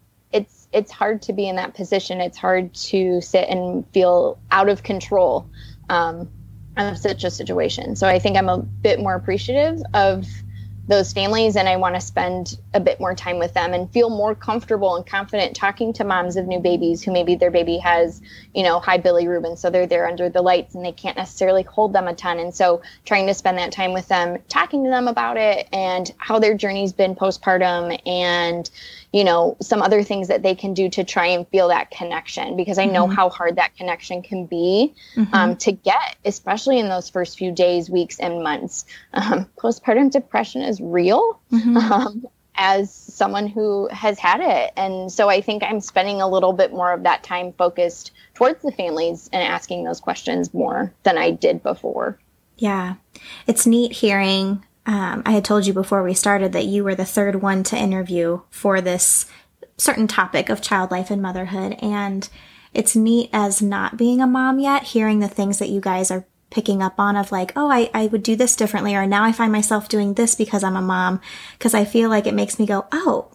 it's 0.73 0.93
hard 0.93 1.23
to 1.23 1.33
be 1.33 1.49
in 1.49 1.57
that 1.57 1.75
position. 1.75 2.21
It's 2.21 2.39
hard 2.39 2.73
to 2.75 3.21
sit 3.21 3.49
and 3.49 3.85
feel 3.93 4.39
out 4.51 4.69
of 4.69 4.83
control 4.83 5.49
um, 5.89 6.29
of 6.77 6.99
such 6.99 7.25
a 7.25 7.31
situation. 7.31 7.97
So 7.97 8.07
I 8.07 8.19
think 8.19 8.37
I'm 8.37 8.49
a 8.49 8.59
bit 8.59 9.01
more 9.01 9.15
appreciative 9.15 9.83
of 9.95 10.27
those 10.91 11.13
families 11.13 11.55
and 11.55 11.69
I 11.69 11.77
want 11.77 11.95
to 11.95 12.01
spend 12.01 12.59
a 12.75 12.81
bit 12.81 12.99
more 12.99 13.15
time 13.15 13.39
with 13.39 13.55
them 13.55 13.73
and 13.75 13.91
feel 13.93 14.11
more 14.11 14.35
comfortable 14.35 14.97
and 14.97 15.07
confident 15.07 15.55
talking 15.55 15.93
to 15.95 16.05
moms 16.05 16.37
of 16.37 16.49
new 16.49 16.59
babies 16.59 17.01
who 17.01 17.13
maybe 17.13 17.37
their 17.37 17.53
baby 17.53 17.79
has, 17.79 18.21
you 18.55 18.65
know, 18.65 18.81
high 18.81 18.99
bilirubin. 18.99 19.57
So 19.57 19.71
they're 19.71 19.87
there 19.87 20.09
under 20.09 20.29
the 20.29 20.43
lights 20.43 20.75
and 20.75 20.85
they 20.85 20.91
can't 20.91 21.17
necessarily 21.17 21.63
hold 21.63 21.93
them 21.93 22.09
a 22.09 22.15
ton. 22.15 22.41
And 22.41 22.53
so 22.53 22.83
trying 23.05 23.29
to 23.29 23.35
spend 23.35 23.59
that 23.59 23.71
time 23.71 23.93
with 23.93 24.09
them, 24.09 24.39
talking 24.49 24.83
to 24.83 24.91
them 24.91 25.07
about 25.07 25.37
it 25.37 25.69
and 25.73 26.13
how 26.17 26.41
their 26.41 26.55
journey's 26.55 26.93
been 26.93 27.15
postpartum 27.15 27.97
and, 28.05 28.69
you 29.13 29.25
know, 29.25 29.57
some 29.61 29.83
other 29.83 30.03
things 30.03 30.29
that 30.29 30.43
they 30.43 30.55
can 30.55 30.73
do 30.73 30.89
to 30.89 31.05
try 31.05 31.27
and 31.27 31.47
feel 31.49 31.69
that 31.69 31.91
connection 31.91 32.57
because 32.57 32.79
I 32.79 32.85
know 32.85 33.05
mm-hmm. 33.05 33.15
how 33.15 33.29
hard 33.29 33.57
that 33.57 33.77
connection 33.77 34.23
can 34.23 34.47
be 34.47 34.95
mm-hmm. 35.17 35.35
um, 35.35 35.57
to 35.57 35.73
get, 35.73 36.17
especially 36.25 36.79
in 36.79 36.89
those 36.89 37.09
first 37.09 37.37
few 37.37 37.53
days, 37.53 37.91
weeks, 37.91 38.21
and 38.21 38.43
months. 38.43 38.87
Um, 39.13 39.47
postpartum 39.59 40.11
depression 40.11 40.63
is 40.63 40.81
real. 40.81 41.41
Mm-hmm. 41.53 41.77
Um, 41.77 42.27
as 42.63 42.93
someone 42.93 43.47
who 43.47 43.89
has 43.89 44.19
had 44.19 44.41
it. 44.41 44.73
And 44.77 45.11
so 45.11 45.31
I 45.31 45.41
think 45.41 45.63
I'm 45.63 45.81
spending 45.81 46.21
a 46.21 46.29
little 46.29 46.53
bit 46.53 46.73
more 46.73 46.93
of 46.93 47.05
that 47.05 47.25
time 47.25 47.55
focused 47.55 48.11
towards 48.35 48.63
the 48.63 48.71
families 48.71 49.31
and 49.33 49.43
asking 49.43 49.85
those 49.85 49.99
questions 49.99 50.53
more 50.53 50.93
than 51.03 51.17
I 51.17 51.31
did 51.31 51.63
before. 51.63 52.19
Yeah. 52.59 52.97
It's 53.47 53.67
neat 53.67 53.93
hearing 53.93 54.63
um, 54.91 55.23
I 55.25 55.31
had 55.31 55.45
told 55.45 55.69
you 55.69 55.73
before 55.73 56.03
we 56.03 56.15
started 56.15 56.53
that 56.53 56.65
you 56.65 56.83
were 56.83 56.97
the 56.97 57.05
third 57.05 57.37
one 57.37 57.63
to 57.63 57.77
interview 57.77 58.41
for 58.51 58.81
this 58.81 59.25
certain 59.77 60.09
topic 60.09 60.49
of 60.49 60.61
child 60.61 60.91
life 60.91 61.13
and 61.13 61.23
motherhood. 61.23 61.77
And 61.81 62.29
it's 62.75 62.97
neat 62.97 63.31
as 63.33 63.63
not 63.63 63.97
being 63.97 64.21
a 64.21 64.27
mom 64.27 64.59
yet, 64.59 64.83
hearing 64.83 65.21
the 65.21 65.29
things 65.29 65.61
that 65.61 65.69
you 65.69 65.81
guys 65.81 66.11
are 66.11 66.27
picking 66.51 66.83
up 66.83 66.99
on 66.99 67.15
of 67.15 67.31
like, 67.31 67.53
oh, 67.55 67.71
I, 67.71 67.89
I 67.95 68.09
would 68.09 68.25
do 68.25 68.35
this 68.35 68.57
differently, 68.57 68.97
or 68.97 69.07
now 69.07 69.23
I 69.23 69.31
find 69.31 69.53
myself 69.53 69.89
doing 69.89 70.15
this 70.15 70.35
because 70.35 70.65
I'm 70.65 70.77
a 70.77 70.83
mom. 70.83 71.21
Cause 71.61 71.73
I 71.73 71.85
feel 71.85 72.11
like 72.11 72.27
it 72.27 72.35
makes 72.35 72.59
me 72.59 72.67
go, 72.67 72.89
oh, 72.91 73.31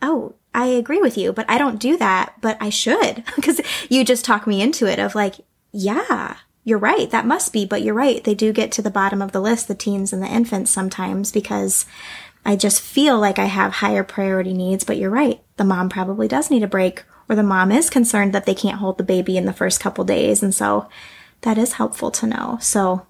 oh, 0.00 0.36
I 0.54 0.66
agree 0.66 1.00
with 1.00 1.18
you, 1.18 1.32
but 1.32 1.50
I 1.50 1.58
don't 1.58 1.80
do 1.80 1.96
that, 1.96 2.34
but 2.40 2.56
I 2.60 2.70
should. 2.70 3.24
Cause 3.42 3.60
you 3.88 4.04
just 4.04 4.24
talk 4.24 4.46
me 4.46 4.62
into 4.62 4.86
it 4.86 5.00
of 5.00 5.16
like, 5.16 5.34
yeah, 5.72 6.36
you're 6.64 6.78
right. 6.78 7.10
That 7.10 7.26
must 7.26 7.52
be, 7.52 7.64
but 7.64 7.82
you're 7.82 7.94
right. 7.94 8.22
They 8.22 8.34
do 8.34 8.52
get 8.52 8.70
to 8.72 8.82
the 8.82 8.90
bottom 8.90 9.20
of 9.20 9.32
the 9.32 9.40
list, 9.40 9.68
the 9.68 9.74
teens 9.74 10.12
and 10.12 10.22
the 10.22 10.28
infants 10.28 10.70
sometimes 10.70 11.32
because 11.32 11.86
I 12.44 12.56
just 12.56 12.80
feel 12.80 13.18
like 13.18 13.38
I 13.38 13.46
have 13.46 13.74
higher 13.74 14.04
priority 14.04 14.52
needs, 14.52 14.84
but 14.84 14.96
you're 14.96 15.10
right. 15.10 15.40
The 15.56 15.64
mom 15.64 15.88
probably 15.88 16.28
does 16.28 16.50
need 16.50 16.62
a 16.62 16.68
break 16.68 17.04
or 17.28 17.34
the 17.34 17.42
mom 17.42 17.72
is 17.72 17.90
concerned 17.90 18.32
that 18.32 18.46
they 18.46 18.54
can't 18.54 18.78
hold 18.78 18.98
the 18.98 19.04
baby 19.04 19.36
in 19.36 19.44
the 19.44 19.52
first 19.52 19.80
couple 19.80 20.04
days. 20.04 20.42
And 20.42 20.54
so 20.54 20.88
that 21.42 21.58
is 21.58 21.74
helpful 21.74 22.10
to 22.12 22.26
know. 22.26 22.58
So 22.60 23.06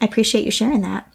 I 0.00 0.04
appreciate 0.04 0.44
you 0.44 0.50
sharing 0.50 0.82
that. 0.82 1.12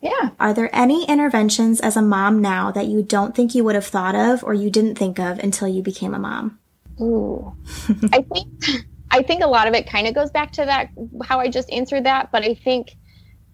Yeah. 0.00 0.30
Are 0.38 0.52
there 0.52 0.74
any 0.74 1.06
interventions 1.06 1.80
as 1.80 1.96
a 1.96 2.02
mom 2.02 2.42
now 2.42 2.70
that 2.72 2.86
you 2.86 3.02
don't 3.02 3.34
think 3.34 3.54
you 3.54 3.64
would 3.64 3.74
have 3.74 3.86
thought 3.86 4.14
of 4.14 4.44
or 4.44 4.52
you 4.52 4.70
didn't 4.70 4.96
think 4.96 5.18
of 5.18 5.38
until 5.38 5.68
you 5.68 5.82
became 5.82 6.14
a 6.14 6.18
mom? 6.18 6.58
Ooh. 7.00 7.54
I 8.12 8.22
think 8.22 8.86
I 9.14 9.22
think 9.22 9.44
a 9.44 9.46
lot 9.46 9.68
of 9.68 9.74
it 9.74 9.86
kind 9.86 10.08
of 10.08 10.14
goes 10.14 10.32
back 10.32 10.50
to 10.54 10.64
that, 10.64 10.90
how 11.22 11.38
I 11.38 11.46
just 11.46 11.70
answered 11.70 12.02
that. 12.02 12.32
But 12.32 12.42
I 12.42 12.54
think 12.54 12.96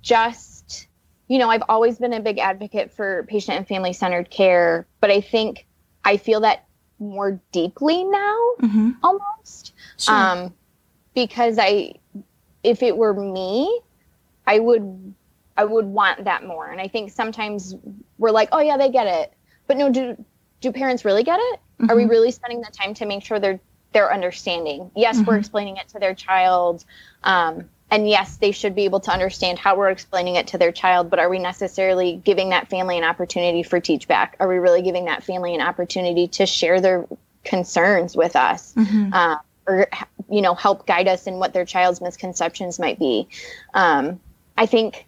just, 0.00 0.88
you 1.28 1.38
know, 1.38 1.50
I've 1.50 1.62
always 1.68 1.98
been 1.98 2.14
a 2.14 2.20
big 2.20 2.38
advocate 2.38 2.90
for 2.90 3.26
patient 3.28 3.58
and 3.58 3.68
family 3.68 3.92
centered 3.92 4.30
care, 4.30 4.86
but 5.02 5.10
I 5.10 5.20
think 5.20 5.66
I 6.02 6.16
feel 6.16 6.40
that 6.40 6.64
more 6.98 7.38
deeply 7.52 8.04
now 8.04 8.38
mm-hmm. 8.62 8.90
almost. 9.02 9.74
Sure. 9.98 10.14
Um, 10.14 10.54
because 11.14 11.58
I, 11.58 11.92
if 12.64 12.82
it 12.82 12.96
were 12.96 13.12
me, 13.12 13.82
I 14.46 14.60
would, 14.60 15.14
I 15.58 15.64
would 15.64 15.84
want 15.84 16.24
that 16.24 16.42
more. 16.42 16.68
And 16.68 16.80
I 16.80 16.88
think 16.88 17.10
sometimes 17.10 17.74
we're 18.16 18.30
like, 18.30 18.48
oh 18.52 18.60
yeah, 18.60 18.78
they 18.78 18.88
get 18.88 19.06
it. 19.06 19.34
But 19.66 19.76
no, 19.76 19.92
do, 19.92 20.24
do 20.62 20.72
parents 20.72 21.04
really 21.04 21.22
get 21.22 21.38
it? 21.38 21.60
Mm-hmm. 21.60 21.90
Are 21.90 21.96
we 21.96 22.02
mm-hmm. 22.04 22.12
really 22.12 22.30
spending 22.30 22.62
the 22.62 22.70
time 22.72 22.94
to 22.94 23.04
make 23.04 23.22
sure 23.22 23.38
they're 23.38 23.60
their 23.92 24.12
understanding. 24.12 24.90
Yes, 24.94 25.16
mm-hmm. 25.16 25.26
we're 25.26 25.38
explaining 25.38 25.76
it 25.76 25.88
to 25.88 25.98
their 25.98 26.14
child. 26.14 26.84
Um, 27.24 27.68
and 27.90 28.08
yes, 28.08 28.36
they 28.36 28.52
should 28.52 28.74
be 28.74 28.84
able 28.84 29.00
to 29.00 29.10
understand 29.10 29.58
how 29.58 29.76
we're 29.76 29.90
explaining 29.90 30.36
it 30.36 30.48
to 30.48 30.58
their 30.58 30.70
child, 30.70 31.10
but 31.10 31.18
are 31.18 31.28
we 31.28 31.40
necessarily 31.40 32.20
giving 32.24 32.50
that 32.50 32.68
family 32.70 32.96
an 32.96 33.04
opportunity 33.04 33.64
for 33.64 33.80
teach 33.80 34.06
back? 34.06 34.36
Are 34.38 34.46
we 34.46 34.58
really 34.58 34.82
giving 34.82 35.06
that 35.06 35.24
family 35.24 35.54
an 35.54 35.60
opportunity 35.60 36.28
to 36.28 36.46
share 36.46 36.80
their 36.80 37.06
concerns 37.44 38.16
with 38.16 38.36
us? 38.36 38.74
Mm-hmm. 38.74 39.12
Uh, 39.12 39.36
or 39.66 39.88
you 40.28 40.42
know 40.42 40.54
help 40.54 40.86
guide 40.86 41.08
us 41.08 41.26
in 41.26 41.34
what 41.34 41.52
their 41.52 41.64
child's 41.64 42.00
misconceptions 42.00 42.78
might 42.78 42.98
be 42.98 43.28
um, 43.74 44.20
i 44.56 44.66
think 44.66 45.06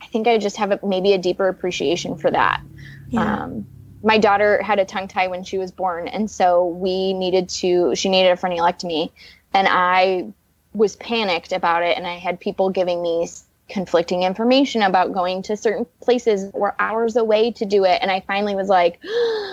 i 0.00 0.06
think 0.06 0.26
i 0.26 0.38
just 0.38 0.56
have 0.56 0.72
a, 0.72 0.80
maybe 0.84 1.12
a 1.12 1.18
deeper 1.18 1.48
appreciation 1.48 2.16
for 2.16 2.30
that 2.30 2.60
yeah. 3.08 3.44
um, 3.44 3.66
my 4.02 4.18
daughter 4.18 4.62
had 4.62 4.78
a 4.78 4.84
tongue 4.84 5.08
tie 5.08 5.28
when 5.28 5.44
she 5.44 5.58
was 5.58 5.70
born 5.70 6.08
and 6.08 6.30
so 6.30 6.66
we 6.66 7.12
needed 7.12 7.48
to 7.48 7.94
she 7.94 8.08
needed 8.08 8.30
a 8.30 8.36
frenectomy 8.36 9.10
and 9.54 9.68
i 9.70 10.26
was 10.74 10.96
panicked 10.96 11.52
about 11.52 11.82
it 11.82 11.96
and 11.96 12.06
i 12.06 12.16
had 12.16 12.40
people 12.40 12.70
giving 12.70 13.02
me 13.02 13.26
conflicting 13.72 14.22
information 14.22 14.82
about 14.82 15.12
going 15.12 15.42
to 15.42 15.56
certain 15.56 15.86
places 16.00 16.50
or 16.52 16.74
hours 16.78 17.16
away 17.16 17.50
to 17.52 17.64
do 17.64 17.84
it. 17.84 17.98
And 18.02 18.10
I 18.10 18.20
finally 18.20 18.54
was 18.54 18.68
like, 18.68 19.00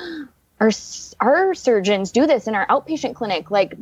our, 0.60 0.72
our 1.20 1.53
surgeons 1.56 2.12
do 2.12 2.27
this 2.27 2.48
in 2.48 2.53
our 2.53 2.68
outpatient 2.68 3.15
clinic. 3.15 3.50
Like 3.50 3.75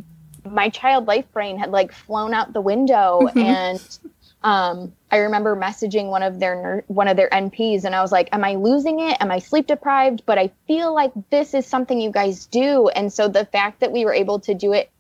my 0.45 0.69
child 0.69 1.07
life 1.07 1.29
brain 1.33 1.57
had 1.57 1.71
like 1.71 1.91
flown 1.91 2.33
out 2.33 2.53
the 2.53 2.61
window 2.61 3.21
mm-hmm. 3.23 3.39
and 3.39 3.99
um, 4.43 4.93
I 5.11 5.17
remember 5.17 5.55
messaging 5.55 6.09
one 6.09 6.23
of 6.23 6.39
their 6.39 6.83
one 6.87 7.07
of 7.07 7.17
their 7.17 7.29
NPs, 7.29 7.85
and 7.85 7.95
I 7.95 8.01
was 8.01 8.11
like, 8.11 8.29
"Am 8.31 8.43
I 8.43 8.55
losing 8.55 8.99
it? 8.99 9.17
Am 9.19 9.31
I 9.31 9.39
sleep 9.39 9.67
deprived?" 9.67 10.23
But 10.25 10.37
I 10.37 10.51
feel 10.67 10.93
like 10.93 11.11
this 11.29 11.53
is 11.53 11.65
something 11.65 11.99
you 11.99 12.11
guys 12.11 12.45
do, 12.45 12.87
and 12.89 13.11
so 13.11 13.27
the 13.27 13.45
fact 13.45 13.79
that 13.79 13.91
we 13.91 14.05
were 14.05 14.13
able 14.13 14.39
to 14.41 14.53
do 14.53 14.73
it 14.73 14.91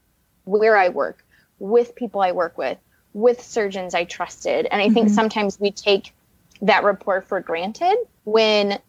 where 0.45 0.77
I 0.77 0.89
work, 0.89 1.23
with 1.59 1.95
people 1.95 2.21
I 2.21 2.31
work 2.31 2.57
with, 2.57 2.77
with 3.13 3.41
surgeons 3.41 3.93
I 3.93 4.05
trusted, 4.05 4.67
and 4.69 4.81
I 4.81 4.89
think 4.89 5.07
mm-hmm. 5.07 5.15
sometimes 5.15 5.59
we 5.59 5.71
take 5.71 6.13
that 6.61 6.83
rapport 6.83 7.21
for 7.21 7.39
granted 7.39 7.95
when 8.23 8.79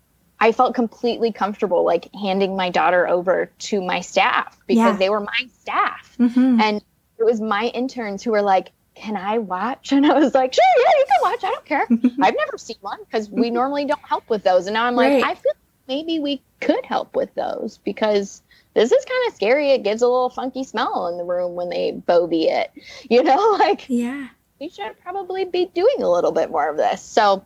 I 0.41 0.53
felt 0.53 0.75
completely 0.75 1.33
comfortable 1.33 1.85
like 1.85 2.09
handing 2.15 2.57
my 2.57 2.71
daughter 2.71 3.07
over 3.07 3.51
to 3.59 3.83
my 3.83 4.01
staff 4.01 4.59
because 4.67 4.93
yeah. 4.95 4.97
they 4.97 5.11
were 5.11 5.21
my 5.21 5.49
staff, 5.61 6.17
mm-hmm. 6.19 6.61
and 6.61 6.83
it 7.19 7.25
was 7.25 7.41
my 7.41 7.65
interns 7.75 8.23
who 8.23 8.31
were 8.31 8.43
like 8.43 8.73
can 8.99 9.17
I 9.17 9.39
watch? 9.39 9.93
And 9.99 10.07
I 10.07 10.19
was 10.19 10.35
like, 10.35 10.55
sure, 10.55 10.65
yeah, 10.79 10.93
you 10.99 11.05
can 11.07 11.31
watch. 11.31 11.45
I 11.45 11.51
don't 11.51 11.65
care. 11.65 11.87
I've 12.23 12.37
never 12.37 12.59
seen 12.59 12.77
one 12.81 12.99
because 13.05 13.31
we 13.31 13.51
normally 13.51 13.85
don't 13.85 14.05
help 14.05 14.29
with 14.29 14.45
those. 14.45 14.67
And 14.67 14.75
now 14.75 14.85
I'm 14.85 14.95
like, 14.95 15.23
right. 15.23 15.25
I 15.25 15.35
feel 15.35 15.53
maybe 15.87 16.19
we 16.19 16.43
could 16.61 16.85
help 16.85 17.17
with 17.17 17.35
those 17.35 17.79
because 17.79 18.43
this 18.75 18.93
is 18.93 19.05
kind 19.05 19.29
of 19.29 19.35
scary. 19.35 19.71
It 19.71 19.83
gives 19.83 20.03
a 20.03 20.07
little 20.07 20.31
funky 20.31 20.63
smell 20.63 21.09
in 21.09 21.19
the 21.19 21.25
room 21.25 21.55
when 21.55 21.71
they 21.71 21.93
bovie 21.93 22.49
it. 22.49 22.71
You 23.11 23.23
know, 23.23 23.57
like, 23.59 23.87
yeah, 23.89 24.29
we 24.61 24.69
should 24.69 25.01
probably 25.03 25.45
be 25.45 25.67
doing 25.75 26.03
a 26.03 26.11
little 26.11 26.33
bit 26.33 26.51
more 26.51 26.69
of 26.69 26.77
this. 26.77 27.03
So 27.03 27.45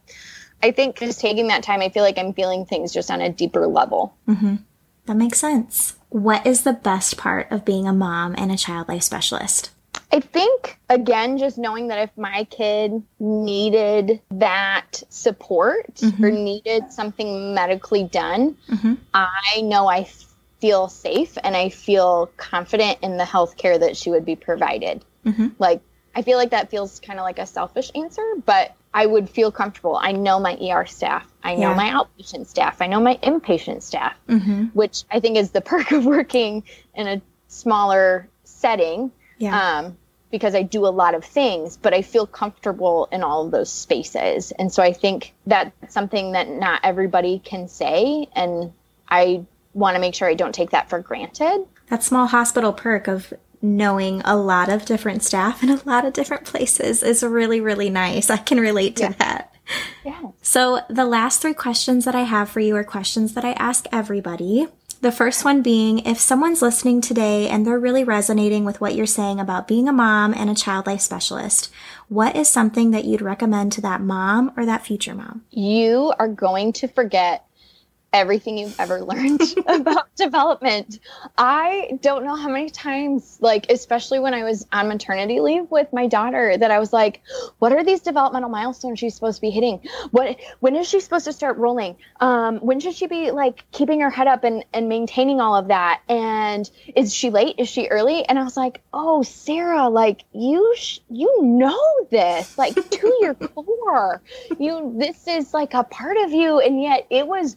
I 0.63 0.71
think 0.73 0.99
just 0.99 1.21
taking 1.21 1.49
that 1.49 1.63
time, 1.63 1.81
I 1.81 1.89
feel 1.89 2.03
like 2.03 2.19
I'm 2.19 2.33
feeling 2.33 2.67
things 2.67 2.93
just 2.93 3.11
on 3.11 3.21
a 3.21 3.31
deeper 3.31 3.67
level. 3.67 4.15
Mm-hmm. 4.29 4.57
That 5.07 5.17
makes 5.17 5.39
sense. 5.39 5.97
What 6.09 6.47
is 6.47 6.63
the 6.63 6.73
best 6.73 7.17
part 7.17 7.51
of 7.51 7.65
being 7.65 7.89
a 7.89 7.93
mom 7.93 8.35
and 8.37 8.53
a 8.53 8.57
child 8.57 8.89
life 8.89 9.03
specialist? 9.03 9.71
I 10.13 10.21
think, 10.21 10.79
again, 10.91 11.39
just 11.39 11.57
knowing 11.57 11.89
that 11.89 11.99
if 11.99 12.11
my 12.19 12.45
kid 12.45 13.03
needed 13.19 14.21
that 14.33 15.03
support 15.09 15.95
mm-hmm. 15.95 16.23
or 16.23 16.31
needed 16.31 16.93
something 16.93 17.55
medically 17.55 18.05
done, 18.05 18.59
mm-hmm. 18.69 18.95
I 19.15 19.63
know 19.63 19.89
I 19.89 20.07
feel 20.61 20.89
safe 20.89 21.39
and 21.43 21.57
I 21.57 21.71
feel 21.71 22.31
confident 22.37 22.99
in 23.03 23.17
the 23.17 23.25
health 23.25 23.57
care 23.57 23.79
that 23.79 23.97
she 23.97 24.11
would 24.11 24.27
be 24.27 24.37
provided. 24.37 25.03
Mm-hmm. 25.25 25.49
Like, 25.59 25.81
I 26.15 26.21
feel 26.21 26.37
like 26.37 26.51
that 26.51 26.71
feels 26.71 27.01
kind 27.01 27.19
of 27.19 27.25
like 27.25 27.39
a 27.39 27.47
selfish 27.47 27.91
answer, 27.95 28.23
but 28.45 28.75
I 28.93 29.07
would 29.07 29.31
feel 29.31 29.51
comfortable. 29.51 29.97
I 29.97 30.13
know 30.13 30.39
my 30.39 30.59
ER 30.61 30.85
staff. 30.85 31.27
I 31.43 31.55
know 31.55 31.71
yeah. 31.71 31.75
my 31.75 31.89
outpatient 31.89 32.47
staff. 32.47 32.83
I 32.83 32.87
know 32.87 33.01
my 33.01 33.17
inpatient 33.23 33.83
staff, 33.83 34.15
mm-hmm. 34.29 34.65
which 34.75 35.05
I 35.11 35.21
think 35.21 35.39
is 35.39 35.53
the 35.53 35.61
perk 35.63 35.93
of 35.93 36.05
working 36.05 36.65
in 36.95 37.09
a 37.09 37.23
smaller 37.49 38.29
setting. 38.45 39.11
Yeah. 39.39 39.79
Um, 39.79 39.97
because 40.33 40.55
I 40.57 40.63
do 40.63 40.87
a 40.87 40.89
lot 40.89 41.15
of 41.15 41.25
things, 41.25 41.77
but 41.77 41.95
I 41.95 42.03
feel 42.03 42.27
comfortable 42.27 43.07
in 43.13 43.23
all 43.23 43.45
of 43.45 43.53
those 43.53 43.71
spaces. 43.71 44.51
And 44.53 44.73
so 44.73 44.83
I 44.83 44.93
think 44.93 45.35
that's 45.47 45.71
something 45.93 46.33
that 46.33 46.49
not 46.49 46.81
everybody 46.83 47.39
can 47.39 47.69
say. 47.69 48.27
And 48.35 48.73
I 49.09 49.45
want 49.75 49.95
to 49.95 50.01
make 50.01 50.15
sure 50.15 50.29
I 50.29 50.35
don't 50.35 50.55
take 50.55 50.71
that 50.71 50.89
for 50.89 50.99
granted. 50.99 51.67
That 51.89 52.03
small 52.03 52.27
hospital 52.27 52.73
perk 52.73 53.07
of 53.07 53.33
knowing 53.61 54.23
a 54.25 54.35
lot 54.35 54.71
of 54.71 54.87
different 54.87 55.23
staff 55.23 55.63
in 55.63 55.71
a 55.71 55.81
lot 55.85 56.05
of 56.05 56.15
different 56.15 56.45
places 56.45 57.03
is 57.03 57.23
really, 57.23 57.61
really 57.61 57.91
nice. 57.91 58.31
I 58.31 58.39
can 58.39 58.59
relate 58.59 58.97
to 58.97 59.05
yeah. 59.05 59.13
that. 59.19 59.55
Yeah. 60.05 60.23
So, 60.43 60.81
the 60.89 61.05
last 61.05 61.41
three 61.41 61.55
questions 61.55 62.05
that 62.05 62.17
I 62.17 62.23
have 62.23 62.51
for 62.51 62.59
you 62.59 62.75
are 62.75 62.83
questions 62.83 63.35
that 63.35 63.45
I 63.45 63.53
ask 63.53 63.87
everybody. 63.93 64.67
The 65.03 65.11
first 65.11 65.45
one 65.45 65.63
being 65.63 65.99
if 66.07 66.21
someone's 66.21 66.63
listening 66.63 67.01
today 67.01 67.49
and 67.49 67.67
they're 67.67 67.77
really 67.77 68.05
resonating 68.05 68.65
with 68.65 68.81
what 68.81 68.95
you're 68.95 69.05
saying 69.05 69.41
about 69.41 69.67
being 69.67 69.89
a 69.89 69.93
mom 69.93 70.33
and 70.33 70.49
a 70.49 70.55
child 70.55 70.87
life 70.87 71.01
specialist, 71.01 71.73
what 72.09 72.37
is 72.37 72.47
something 72.47 72.93
that 72.93 73.05
you'd 73.05 73.21
recommend 73.21 73.73
to 73.73 73.81
that 73.81 74.01
mom 74.01 74.53
or 74.57 74.65
that 74.65 74.87
future 74.87 75.17
mom? 75.17 75.43
You 75.51 76.15
are 76.21 76.29
going 76.29 76.73
to 76.75 76.87
forget 76.87 77.45
everything 78.13 78.59
you've 78.59 78.79
ever 78.79 79.03
learned 79.03 79.41
about 79.67 80.15
development. 80.17 81.01
I 81.39 81.99
don't 82.03 82.25
know 82.25 82.37
how 82.37 82.49
many 82.49 82.71
times, 82.71 83.39
like, 83.41 83.71
especially 83.71 84.19
when 84.19 84.35
I 84.35 84.45
was 84.45 84.67
on 84.73 84.89
maternity 84.89 85.41
leave 85.41 85.71
with 85.71 85.93
my 85.93 86.07
daughter, 86.07 86.57
that 86.57 86.71
I 86.71 86.79
was 86.79 86.93
like, 86.93 87.23
what 87.59 87.73
are 87.73 87.83
these 87.83 88.01
developmental 88.01 88.51
milestones 88.51 88.99
she's 88.99 89.15
supposed 89.15 89.37
to 89.37 89.41
be 89.41 89.51
hitting? 89.51 89.81
What, 90.11 90.39
when 90.61 90.77
is 90.77 90.89
she 90.89 91.01
supposed 91.01 91.25
to 91.25 91.33
start 91.33 91.57
rolling? 91.57 91.97
Um, 92.21 92.59
when 92.59 92.81
should 92.81 92.95
she 92.95 93.07
be 93.07 93.31
like 93.31 93.65
keeping 93.73 94.01
her 94.01 94.11
head 94.11 94.27
up 94.27 94.45
and, 94.45 94.65
and 94.73 94.89
maintaining 94.89 95.41
all 95.41 95.57
of 95.57 95.69
that? 95.69 96.03
And 96.09 96.71
is 96.95 97.15
she 97.15 97.31
late? 97.31 97.57
Is 97.59 97.69
she 97.69 97.87
early? 97.87 98.25
And 98.27 98.39
I 98.39 98.45
was 98.45 98.57
like, 98.57 98.83
oh, 98.93 99.23
Sarah, 99.23 99.89
like 99.89 100.25
you, 100.33 100.75
sh- 100.77 100.99
you 101.09 101.43
know 101.43 101.81
this, 102.11 102.59
like 102.59 102.75
to 102.75 103.17
your 103.21 103.35
core, 103.35 104.21
you, 104.59 104.95
this 104.99 105.27
is 105.27 105.55
like 105.55 105.75
a 105.75 105.85
part 105.85 106.17
of 106.19 106.33
you. 106.33 106.61
And 106.61 106.81
yet 106.83 107.07
it 107.11 107.27
was, 107.27 107.57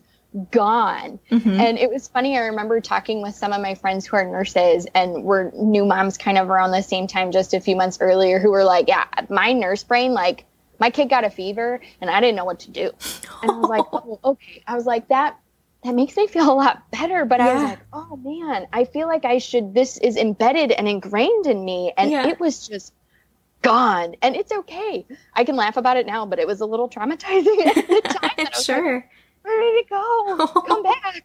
gone. 0.51 1.19
Mm-hmm. 1.31 1.59
And 1.59 1.77
it 1.77 1.89
was 1.89 2.07
funny. 2.07 2.37
I 2.37 2.47
remember 2.47 2.81
talking 2.81 3.21
with 3.21 3.35
some 3.35 3.53
of 3.53 3.61
my 3.61 3.75
friends 3.75 4.05
who 4.05 4.17
are 4.17 4.25
nurses 4.25 4.87
and 4.93 5.23
were 5.23 5.51
new 5.55 5.85
moms 5.85 6.17
kind 6.17 6.37
of 6.37 6.49
around 6.49 6.71
the 6.71 6.81
same 6.81 7.07
time, 7.07 7.31
just 7.31 7.53
a 7.53 7.59
few 7.59 7.75
months 7.75 7.99
earlier, 8.01 8.39
who 8.39 8.51
were 8.51 8.63
like, 8.63 8.87
Yeah, 8.87 9.05
my 9.29 9.53
nurse 9.53 9.83
brain, 9.83 10.13
like, 10.13 10.45
my 10.77 10.89
kid 10.89 11.09
got 11.09 11.23
a 11.23 11.29
fever 11.29 11.79
and 12.01 12.09
I 12.09 12.19
didn't 12.19 12.35
know 12.35 12.45
what 12.45 12.59
to 12.61 12.71
do. 12.71 12.91
And 13.41 13.51
I 13.51 13.57
was 13.57 13.69
like, 13.69 13.85
Oh, 13.93 14.19
okay. 14.23 14.63
I 14.67 14.75
was 14.75 14.85
like, 14.85 15.07
That. 15.09 15.39
That 15.83 15.93
makes 15.93 16.17
me 16.17 16.25
feel 16.25 16.51
a 16.51 16.55
lot 16.55 16.89
better, 16.89 17.25
but 17.25 17.39
yeah. 17.39 17.47
I 17.47 17.53
was 17.53 17.63
like, 17.63 17.79
"Oh 17.93 18.15
man, 18.15 18.65
I 18.73 18.85
feel 18.85 19.07
like 19.07 19.23
I 19.23 19.37
should. 19.37 19.75
This 19.75 19.99
is 19.99 20.17
embedded 20.17 20.71
and 20.71 20.87
ingrained 20.87 21.45
in 21.45 21.63
me, 21.63 21.93
and 21.95 22.09
yeah. 22.09 22.25
it 22.25 22.39
was 22.39 22.67
just 22.67 22.91
gone 23.61 24.15
and 24.21 24.35
it's 24.35 24.51
okay 24.51 25.05
i 25.33 25.43
can 25.43 25.55
laugh 25.55 25.75
about 25.75 25.97
it 25.97 26.05
now 26.05 26.23
but 26.23 26.37
it 26.37 26.45
was 26.45 26.61
a 26.61 26.65
little 26.67 26.87
traumatizing 26.87 27.65
at 27.65 27.87
the 27.87 28.01
time 28.37 28.47
sure 28.61 28.95
like, 28.95 29.09
where 29.45 29.61
did 29.61 29.85
it 29.85 29.89
go? 29.89 30.47
Come 30.67 30.83
back. 31.03 31.23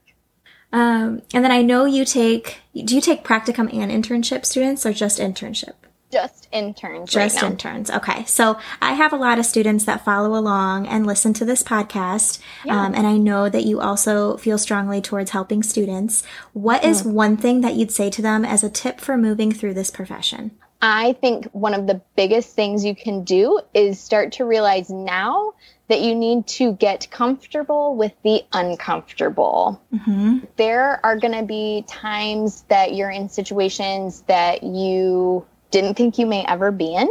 Um, 0.73 1.23
and 1.35 1.45
then 1.45 1.51
I 1.51 1.63
know 1.63 1.85
you 1.85 2.05
take, 2.05 2.59
do 2.75 2.95
you 2.95 3.01
take 3.01 3.25
practicum 3.25 3.73
and 3.73 3.91
internship 3.91 4.45
students 4.45 4.87
or 4.87 4.93
just 4.93 5.19
internship? 5.19 5.75
Just 6.11 6.49
interns. 6.51 7.11
Just 7.11 7.41
right 7.41 7.53
interns. 7.53 7.89
Okay. 7.89 8.25
So 8.25 8.59
I 8.83 8.95
have 8.95 9.13
a 9.13 9.17
lot 9.17 9.39
of 9.39 9.47
students 9.47 9.85
that 9.85 10.05
follow 10.05 10.37
along 10.37 10.89
and 10.89 11.07
listen 11.07 11.33
to 11.35 11.45
this 11.45 11.63
podcast. 11.63 12.41
Yeah. 12.65 12.85
Um, 12.85 12.95
and 12.95 13.07
I 13.07 13.17
know 13.17 13.49
that 13.49 13.65
you 13.65 13.81
also 13.81 14.37
feel 14.37 14.59
strongly 14.59 15.01
towards 15.01 15.31
helping 15.31 15.63
students. 15.63 16.25
What 16.53 16.85
is 16.85 17.03
mm. 17.03 17.13
one 17.13 17.37
thing 17.37 17.61
that 17.61 17.75
you'd 17.75 17.93
say 17.93 18.11
to 18.11 18.23
them 18.23 18.45
as 18.45 18.65
a 18.65 18.71
tip 18.71 19.01
for 19.01 19.17
moving 19.17 19.53
through 19.53 19.75
this 19.75 19.91
profession? 19.91 20.51
I 20.83 21.13
think 21.15 21.47
one 21.53 21.75
of 21.75 21.87
the 21.87 22.01
biggest 22.17 22.55
things 22.55 22.85
you 22.85 22.95
can 22.95 23.25
do 23.25 23.61
is 23.75 24.01
start 24.01 24.33
to 24.33 24.45
realize 24.45 24.89
now 24.89 25.53
that 25.89 26.01
you 26.01 26.15
need 26.15 26.47
to 26.47 26.73
get 26.73 27.11
comfortable 27.11 27.97
with 27.97 28.13
the 28.23 28.43
uncomfortable. 28.53 29.83
Mm-hmm. 29.93 30.39
There 30.57 31.05
are 31.05 31.17
going 31.17 31.35
to 31.35 31.45
be 31.45 31.85
times 31.87 32.63
that 32.69 32.95
you're 32.95 33.11
in 33.11 33.29
situations 33.29 34.23
that 34.23 34.63
you 34.63 35.47
didn't 35.71 35.95
think 35.95 36.19
you 36.19 36.27
may 36.27 36.45
ever 36.47 36.71
be 36.71 36.95
in. 36.95 37.09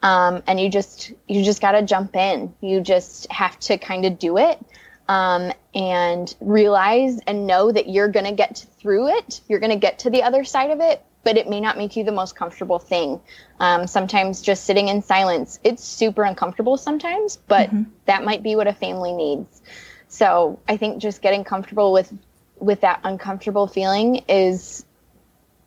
Um, 0.00 0.44
and 0.46 0.60
you 0.60 0.68
just 0.68 1.12
you 1.26 1.42
just 1.42 1.60
got 1.60 1.72
to 1.72 1.82
jump 1.82 2.14
in. 2.14 2.54
You 2.60 2.80
just 2.80 3.30
have 3.32 3.58
to 3.60 3.78
kind 3.78 4.04
of 4.04 4.18
do 4.20 4.38
it 4.38 4.64
um, 5.08 5.52
and 5.74 6.34
realize 6.40 7.18
and 7.26 7.46
know 7.46 7.72
that 7.72 7.88
you're 7.88 8.08
going 8.08 8.26
to 8.26 8.32
get 8.32 8.64
through 8.78 9.08
it. 9.16 9.40
You're 9.48 9.58
going 9.58 9.72
to 9.72 9.78
get 9.78 10.00
to 10.00 10.10
the 10.10 10.22
other 10.22 10.44
side 10.44 10.70
of 10.70 10.80
it, 10.80 11.02
but 11.24 11.36
it 11.36 11.48
may 11.48 11.60
not 11.60 11.76
make 11.76 11.96
you 11.96 12.04
the 12.04 12.12
most 12.12 12.36
comfortable 12.36 12.78
thing. 12.78 13.20
Um, 13.60 13.86
sometimes 13.86 14.40
just 14.40 14.64
sitting 14.64 14.88
in 14.88 15.02
silence, 15.02 15.58
it's 15.64 15.84
super 15.84 16.22
uncomfortable 16.22 16.76
sometimes, 16.76 17.36
but 17.36 17.68
mm-hmm. 17.68 17.84
that 18.06 18.24
might 18.24 18.42
be 18.42 18.56
what 18.56 18.66
a 18.66 18.72
family 18.72 19.12
needs. 19.12 19.62
So 20.08 20.58
I 20.68 20.76
think 20.76 21.02
just 21.02 21.20
getting 21.22 21.44
comfortable 21.44 21.92
with 21.92 22.12
with 22.60 22.80
that 22.80 23.00
uncomfortable 23.04 23.68
feeling 23.68 24.24
is 24.28 24.84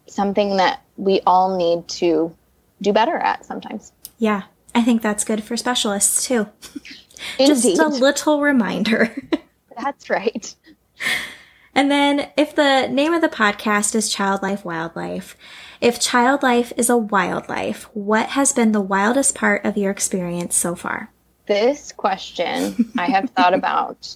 something 0.07 0.57
that 0.57 0.81
we 0.97 1.21
all 1.25 1.57
need 1.57 1.87
to 1.87 2.35
do 2.81 2.91
better 2.91 3.15
at 3.15 3.45
sometimes. 3.45 3.93
Yeah, 4.17 4.43
I 4.75 4.83
think 4.83 5.01
that's 5.01 5.23
good 5.23 5.43
for 5.43 5.55
specialists 5.55 6.27
too. 6.27 6.47
just 7.37 7.65
a 7.65 7.87
little 7.87 8.41
reminder. 8.41 9.15
that's 9.81 10.09
right. 10.09 10.53
And 11.73 11.89
then, 11.89 12.29
if 12.35 12.53
the 12.55 12.87
name 12.87 13.13
of 13.13 13.21
the 13.21 13.29
podcast 13.29 13.95
is 13.95 14.11
Child 14.11 14.41
Life 14.41 14.65
Wildlife, 14.65 15.37
if 15.79 15.99
child 15.99 16.43
life 16.43 16.71
is 16.77 16.89
a 16.89 16.97
wildlife, 16.97 17.85
what 17.93 18.29
has 18.29 18.53
been 18.53 18.71
the 18.71 18.81
wildest 18.81 19.35
part 19.35 19.65
of 19.65 19.77
your 19.77 19.89
experience 19.89 20.55
so 20.55 20.75
far? 20.75 21.11
This 21.47 21.91
question 21.91 22.91
I 22.97 23.07
have 23.07 23.29
thought 23.31 23.53
about 23.53 24.15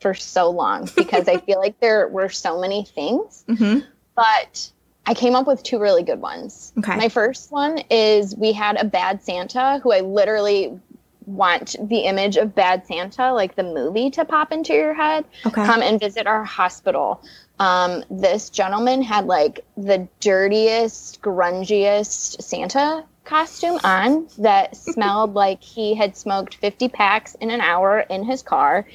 for 0.00 0.12
so 0.12 0.50
long 0.50 0.88
because 0.96 1.28
I 1.28 1.38
feel 1.38 1.58
like 1.58 1.78
there 1.80 2.08
were 2.08 2.28
so 2.28 2.60
many 2.60 2.84
things, 2.84 3.44
mm-hmm. 3.48 3.86
but 4.14 4.70
I 5.06 5.14
came 5.14 5.36
up 5.36 5.46
with 5.46 5.62
two 5.62 5.78
really 5.78 6.02
good 6.02 6.20
ones. 6.20 6.72
Okay. 6.78 6.96
My 6.96 7.08
first 7.08 7.52
one 7.52 7.78
is 7.90 8.34
we 8.34 8.52
had 8.52 8.76
a 8.76 8.84
bad 8.84 9.22
Santa 9.22 9.78
who 9.82 9.92
I 9.92 10.00
literally 10.00 10.80
want 11.26 11.76
the 11.80 12.00
image 12.00 12.36
of 12.36 12.54
Bad 12.54 12.86
Santa, 12.86 13.32
like 13.32 13.54
the 13.56 13.62
movie, 13.62 14.10
to 14.10 14.24
pop 14.24 14.52
into 14.52 14.72
your 14.72 14.94
head, 14.94 15.24
Okay. 15.44 15.64
come 15.64 15.82
and 15.82 16.00
visit 16.00 16.26
our 16.26 16.44
hospital. 16.44 17.22
Um, 17.58 18.04
this 18.10 18.50
gentleman 18.50 19.02
had 19.02 19.26
like 19.26 19.64
the 19.76 20.08
dirtiest, 20.20 21.20
grungiest 21.22 22.42
Santa 22.42 23.04
costume 23.24 23.78
on 23.82 24.28
that 24.38 24.76
smelled 24.76 25.34
like 25.34 25.62
he 25.62 25.94
had 25.94 26.16
smoked 26.16 26.56
50 26.56 26.88
packs 26.88 27.34
in 27.36 27.50
an 27.50 27.60
hour 27.60 28.00
in 28.00 28.24
his 28.24 28.42
car. 28.42 28.86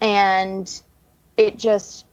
And 0.00 0.70
it 1.36 1.58
just 1.58 2.05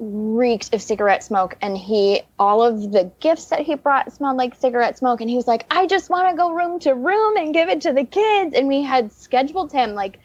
reeked 0.00 0.72
of 0.72 0.80
cigarette 0.80 1.22
smoke 1.22 1.54
and 1.60 1.76
he 1.76 2.22
all 2.38 2.62
of 2.62 2.90
the 2.90 3.12
gifts 3.20 3.46
that 3.46 3.60
he 3.60 3.74
brought 3.74 4.10
smelled 4.10 4.38
like 4.38 4.54
cigarette 4.54 4.96
smoke 4.96 5.20
and 5.20 5.28
he 5.28 5.36
was 5.36 5.46
like 5.46 5.66
i 5.70 5.86
just 5.86 6.08
want 6.08 6.26
to 6.26 6.34
go 6.34 6.50
room 6.52 6.78
to 6.80 6.92
room 6.92 7.36
and 7.36 7.52
give 7.52 7.68
it 7.68 7.82
to 7.82 7.92
the 7.92 8.04
kids. 8.04 8.54
And 8.54 8.66
we 8.66 8.82
had 8.82 9.12
scheduled 9.12 9.70
him 9.70 9.92
like 9.92 10.18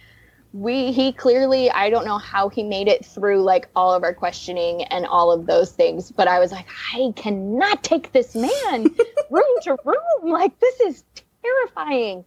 we 0.53 0.93
he 0.93 1.11
clearly 1.11 1.69
i 1.71 1.89
don't 1.89 2.05
know 2.05 2.17
how 2.17 2.47
he 2.47 2.63
made 2.63 2.87
it 2.87 3.05
through 3.05 3.43
like 3.43 3.67
all 3.75 3.93
of 3.93 4.03
our 4.03 4.13
questioning 4.13 4.83
and 4.83 5.05
all 5.05 5.29
of 5.29 5.45
those 5.45 5.73
things 5.73 6.09
but 6.09 6.29
i 6.29 6.39
was 6.39 6.53
like 6.53 6.67
i 6.93 7.11
cannot 7.17 7.83
take 7.83 8.13
this 8.13 8.33
man 8.33 8.83
room 9.29 9.59
to 9.63 9.75
room. 9.83 10.31
Like 10.31 10.57
this 10.59 10.79
is 10.79 11.03
terrifying. 11.43 12.23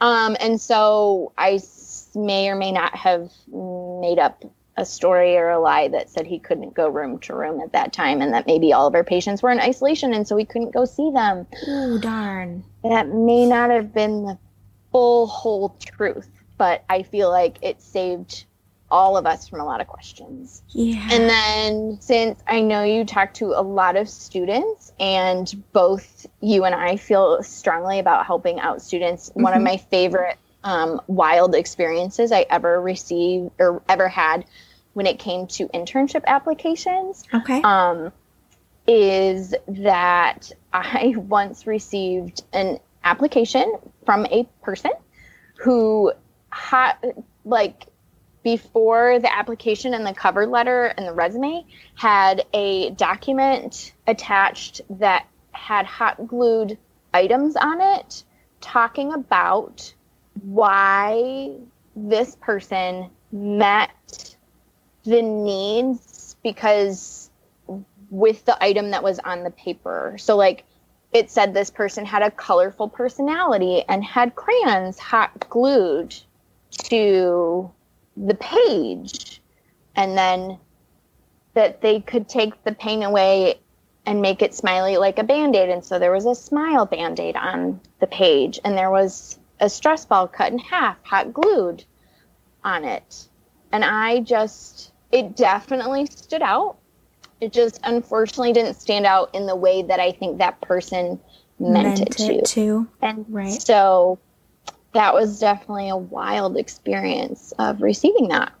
Um 0.00 0.38
and 0.40 0.58
so 0.58 1.32
i 1.36 1.60
may 2.14 2.48
or 2.48 2.56
may 2.56 2.72
not 2.72 2.96
have 2.96 3.30
made 3.52 4.18
up 4.18 4.42
a 4.76 4.84
story 4.84 5.36
or 5.36 5.48
a 5.50 5.58
lie 5.58 5.88
that 5.88 6.10
said 6.10 6.26
he 6.26 6.38
couldn't 6.38 6.74
go 6.74 6.88
room 6.88 7.18
to 7.20 7.34
room 7.34 7.60
at 7.60 7.72
that 7.72 7.92
time 7.92 8.20
and 8.20 8.34
that 8.34 8.46
maybe 8.46 8.72
all 8.72 8.86
of 8.86 8.94
our 8.94 9.04
patients 9.04 9.42
were 9.42 9.50
in 9.50 9.58
isolation 9.60 10.12
and 10.12 10.28
so 10.28 10.36
we 10.36 10.44
couldn't 10.44 10.72
go 10.74 10.84
see 10.84 11.10
them 11.12 11.46
Oh, 11.66 11.98
darn. 11.98 12.62
that 12.84 13.08
may 13.08 13.46
not 13.46 13.70
have 13.70 13.94
been 13.94 14.24
the 14.24 14.38
full 14.92 15.26
whole 15.26 15.70
truth 15.80 16.28
but 16.58 16.84
i 16.88 17.02
feel 17.02 17.30
like 17.30 17.56
it 17.62 17.80
saved 17.80 18.44
all 18.90 19.16
of 19.16 19.26
us 19.26 19.48
from 19.48 19.60
a 19.60 19.64
lot 19.64 19.80
of 19.80 19.86
questions 19.88 20.62
Yeah. 20.68 21.08
and 21.10 21.28
then 21.28 21.98
since 22.00 22.42
i 22.46 22.60
know 22.60 22.82
you 22.82 23.04
talk 23.04 23.32
to 23.34 23.46
a 23.58 23.62
lot 23.62 23.96
of 23.96 24.08
students 24.08 24.92
and 25.00 25.62
both 25.72 26.26
you 26.40 26.64
and 26.64 26.74
i 26.74 26.96
feel 26.96 27.42
strongly 27.42 27.98
about 27.98 28.26
helping 28.26 28.60
out 28.60 28.82
students 28.82 29.30
one 29.34 29.54
of 29.54 29.60
Mhm. 29.60 29.64
my 29.64 29.76
favorite 29.78 30.36
um, 30.64 31.00
wild 31.06 31.54
experiences 31.54 32.30
i 32.32 32.44
ever 32.50 32.80
received 32.80 33.50
or 33.58 33.82
ever 33.88 34.08
had 34.08 34.44
when 34.96 35.06
it 35.06 35.18
came 35.18 35.46
to 35.46 35.68
internship 35.68 36.24
applications 36.26 37.22
okay. 37.34 37.60
um, 37.60 38.10
is 38.88 39.54
that 39.68 40.50
I 40.72 41.12
once 41.18 41.66
received 41.66 42.42
an 42.54 42.78
application 43.04 43.76
from 44.06 44.24
a 44.24 44.48
person 44.62 44.92
who 45.56 46.12
had, 46.48 46.94
like, 47.44 47.84
before 48.42 49.18
the 49.18 49.30
application 49.30 49.92
and 49.92 50.06
the 50.06 50.14
cover 50.14 50.46
letter 50.46 50.86
and 50.86 51.06
the 51.06 51.12
resume 51.12 51.66
had 51.94 52.46
a 52.54 52.88
document 52.92 53.92
attached 54.06 54.80
that 54.88 55.26
had 55.52 55.84
hot 55.84 56.26
glued 56.26 56.78
items 57.12 57.54
on 57.54 57.82
it 57.82 58.24
talking 58.62 59.12
about 59.12 59.92
why 60.40 61.50
this 61.94 62.34
person 62.36 63.10
met 63.30 64.35
the 65.06 65.22
needs 65.22 66.36
because 66.42 67.30
with 68.10 68.44
the 68.44 68.62
item 68.62 68.90
that 68.90 69.02
was 69.02 69.18
on 69.18 69.42
the 69.42 69.50
paper. 69.50 70.16
So 70.18 70.36
like 70.36 70.64
it 71.12 71.30
said 71.30 71.54
this 71.54 71.70
person 71.70 72.04
had 72.04 72.22
a 72.22 72.30
colorful 72.30 72.88
personality 72.88 73.84
and 73.88 74.04
had 74.04 74.34
crayons 74.34 74.98
hot 74.98 75.48
glued 75.48 76.14
to 76.84 77.70
the 78.16 78.34
page. 78.34 79.40
And 79.94 80.16
then 80.16 80.58
that 81.54 81.80
they 81.80 82.00
could 82.00 82.28
take 82.28 82.62
the 82.64 82.72
pain 82.72 83.02
away 83.02 83.60
and 84.04 84.20
make 84.20 84.42
it 84.42 84.54
smiley 84.54 84.98
like 84.98 85.18
a 85.18 85.24
band-aid. 85.24 85.70
And 85.70 85.84
so 85.84 85.98
there 85.98 86.12
was 86.12 86.26
a 86.26 86.34
smile 86.34 86.86
band-aid 86.86 87.34
on 87.34 87.80
the 87.98 88.06
page. 88.06 88.60
And 88.62 88.76
there 88.76 88.90
was 88.90 89.38
a 89.58 89.70
stress 89.70 90.04
ball 90.04 90.28
cut 90.28 90.52
in 90.52 90.58
half 90.58 91.02
hot 91.02 91.32
glued 91.32 91.84
on 92.62 92.84
it. 92.84 93.28
And 93.72 93.84
i 93.84 94.20
just 94.20 94.92
it 95.16 95.36
definitely 95.36 96.06
stood 96.06 96.42
out 96.42 96.76
it 97.40 97.52
just 97.52 97.78
unfortunately 97.84 98.52
didn't 98.52 98.74
stand 98.74 99.04
out 99.06 99.34
in 99.34 99.46
the 99.46 99.56
way 99.56 99.82
that 99.82 100.00
i 100.00 100.10
think 100.12 100.38
that 100.38 100.60
person 100.60 101.18
meant, 101.58 102.00
it, 102.00 102.10
to 102.12 102.42
to. 102.42 102.86
and 103.02 103.24
Right. 103.28 103.60
so 103.62 104.18
that 104.92 105.12
was 105.14 105.38
definitely 105.40 105.88
a 105.88 105.96
wild 105.96 106.56
experience 106.56 107.52
of 107.58 107.80
receiving 107.82 108.28
that 108.28 108.52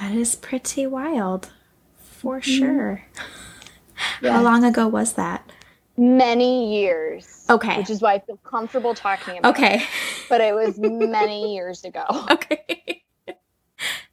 That 0.00 0.12
is 0.12 0.34
pretty 0.36 0.86
wild. 0.86 1.50
For 1.98 2.40
mm-hmm. 2.40 2.50
sure. 2.58 3.02
Yeah. 4.22 4.32
How 4.36 4.42
long 4.42 4.64
ago 4.64 4.88
was 4.88 5.12
that? 5.14 5.50
many 5.98 6.76
years 6.76 7.46
Okay. 7.48 7.78
which 7.78 7.88
is 7.88 8.02
why 8.02 8.12
i 8.14 8.18
feel 8.18 8.36
comfortable 8.44 8.92
talking 8.94 9.38
about 9.38 9.54
Okay. 9.56 9.76
it. 9.76 9.76
Okay. 9.76 9.86
But 10.28 10.40
it 10.42 10.54
was 10.54 10.78
many 11.18 11.54
years 11.54 11.84
ago 11.84 12.04
Okay. 12.30 13.02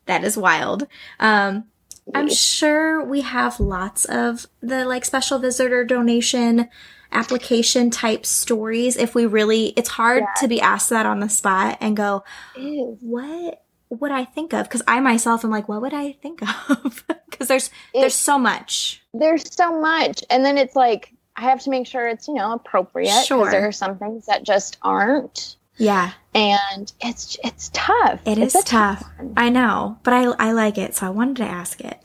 That 0.06 0.24
is 0.24 0.38
wild. 0.38 0.88
Um, 1.20 1.66
I'm 2.14 2.30
sure 2.30 3.04
we 3.04 3.22
have 3.22 3.60
lots 3.60 4.06
of 4.06 4.46
the 4.62 4.84
like 4.86 5.06
special 5.06 5.40
visitor 5.40 5.86
donation 5.86 6.70
application 7.12 7.90
type 7.92 8.26
stories. 8.26 8.98
If 8.98 9.16
we 9.16 9.26
really, 9.26 9.68
it's 9.78 9.90
hard 9.90 10.24
Yeah. 10.24 10.42
to 10.42 10.48
be 10.48 10.60
asked 10.60 10.90
that 10.90 11.06
on 11.06 11.20
the 11.20 11.30
spot 11.30 11.78
and 11.80 11.96
go, 11.96 12.24
Ew. 12.58 12.98
what 13.02 13.64
would 13.90 14.12
I 14.12 14.26
think 14.26 14.54
of? 14.54 14.64
Because 14.68 14.82
I 14.88 15.00
myself 15.00 15.46
am 15.46 15.52
like, 15.52 15.70
what 15.70 15.82
would 15.82 15.94
I 15.94 16.14
think 16.14 16.42
of? 16.70 17.06
Because 17.34 17.48
there's 17.48 17.70
there's 17.96 18.14
so 18.14 18.38
much. 18.38 19.02
there's 19.14 19.52
so 19.56 19.82
much 19.82 20.24
and 20.30 20.46
then 20.46 20.56
it's 20.56 20.76
like 20.76 21.12
i 21.36 21.42
have 21.42 21.60
to 21.64 21.72
make 21.72 21.88
sure 21.88 22.08
it's 22.08 22.28
you 22.28 22.36
know 22.36 22.54
appropriate 22.54 23.26
Sure. 23.26 23.50
there 23.50 23.68
are 23.68 23.72
some 23.72 23.98
things 23.98 24.28
that 24.28 24.44
just 24.44 24.78
aren't 24.84 25.56
Yeah, 25.78 26.12
and 26.36 26.92
it's 27.02 27.38
it's 27.44 27.70
tough 27.74 28.20
it 28.26 28.38
It's 28.38 28.56
is 28.56 28.62
a 28.62 28.66
tough. 28.66 29.04
I 29.36 29.50
know, 29.50 29.98
but 30.04 30.14
I 30.14 30.26
I 30.40 30.52
like 30.52 30.78
it, 30.78 30.96
so 30.96 31.08
I 31.08 31.10
wanted 31.10 31.38
to 31.38 31.46
ask 31.46 31.80
it. 31.82 31.98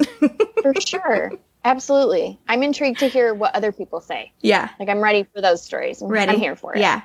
for 0.62 0.74
sure 0.80 1.32
absolutely 1.64 2.38
i'm 2.48 2.62
intrigued 2.62 3.00
to 3.00 3.08
hear 3.08 3.34
what 3.34 3.54
other 3.54 3.72
people 3.72 4.00
say 4.00 4.32
yeah, 4.40 4.70
like 4.78 4.88
i'm 4.88 5.00
ready 5.02 5.24
for 5.34 5.40
those 5.42 5.62
stories 5.62 6.00
I'm- 6.00 6.10
ready. 6.10 6.32
i'm 6.32 6.38
here 6.38 6.54
for 6.56 6.74
it 6.74 6.80
Yeah. 6.80 7.02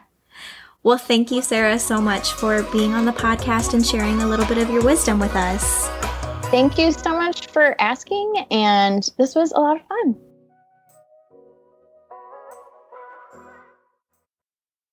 Well, 0.84 0.98
thank 0.98 1.32
you, 1.32 1.42
Sarah, 1.42 1.80
so 1.80 2.02
much 2.02 2.34
for 2.34 2.62
being 2.64 2.94
on 2.94 3.06
the 3.06 3.14
podcast 3.14 3.74
and 3.74 3.86
sharing 3.86 4.22
a 4.22 4.28
little 4.28 4.46
bit 4.46 4.58
of 4.58 4.70
your 4.70 4.84
wisdom 4.84 5.18
with 5.20 5.34
us. 5.36 5.88
thank 6.52 6.78
you 6.78 6.92
so 6.92 7.12
much 7.18 7.48
for 7.48 7.76
asking 7.82 8.46
and 8.52 9.10
this 9.18 9.34
was 9.34 9.52
a 9.54 9.60
lot 9.60 9.78
of 9.78 9.88
fun 9.88 10.16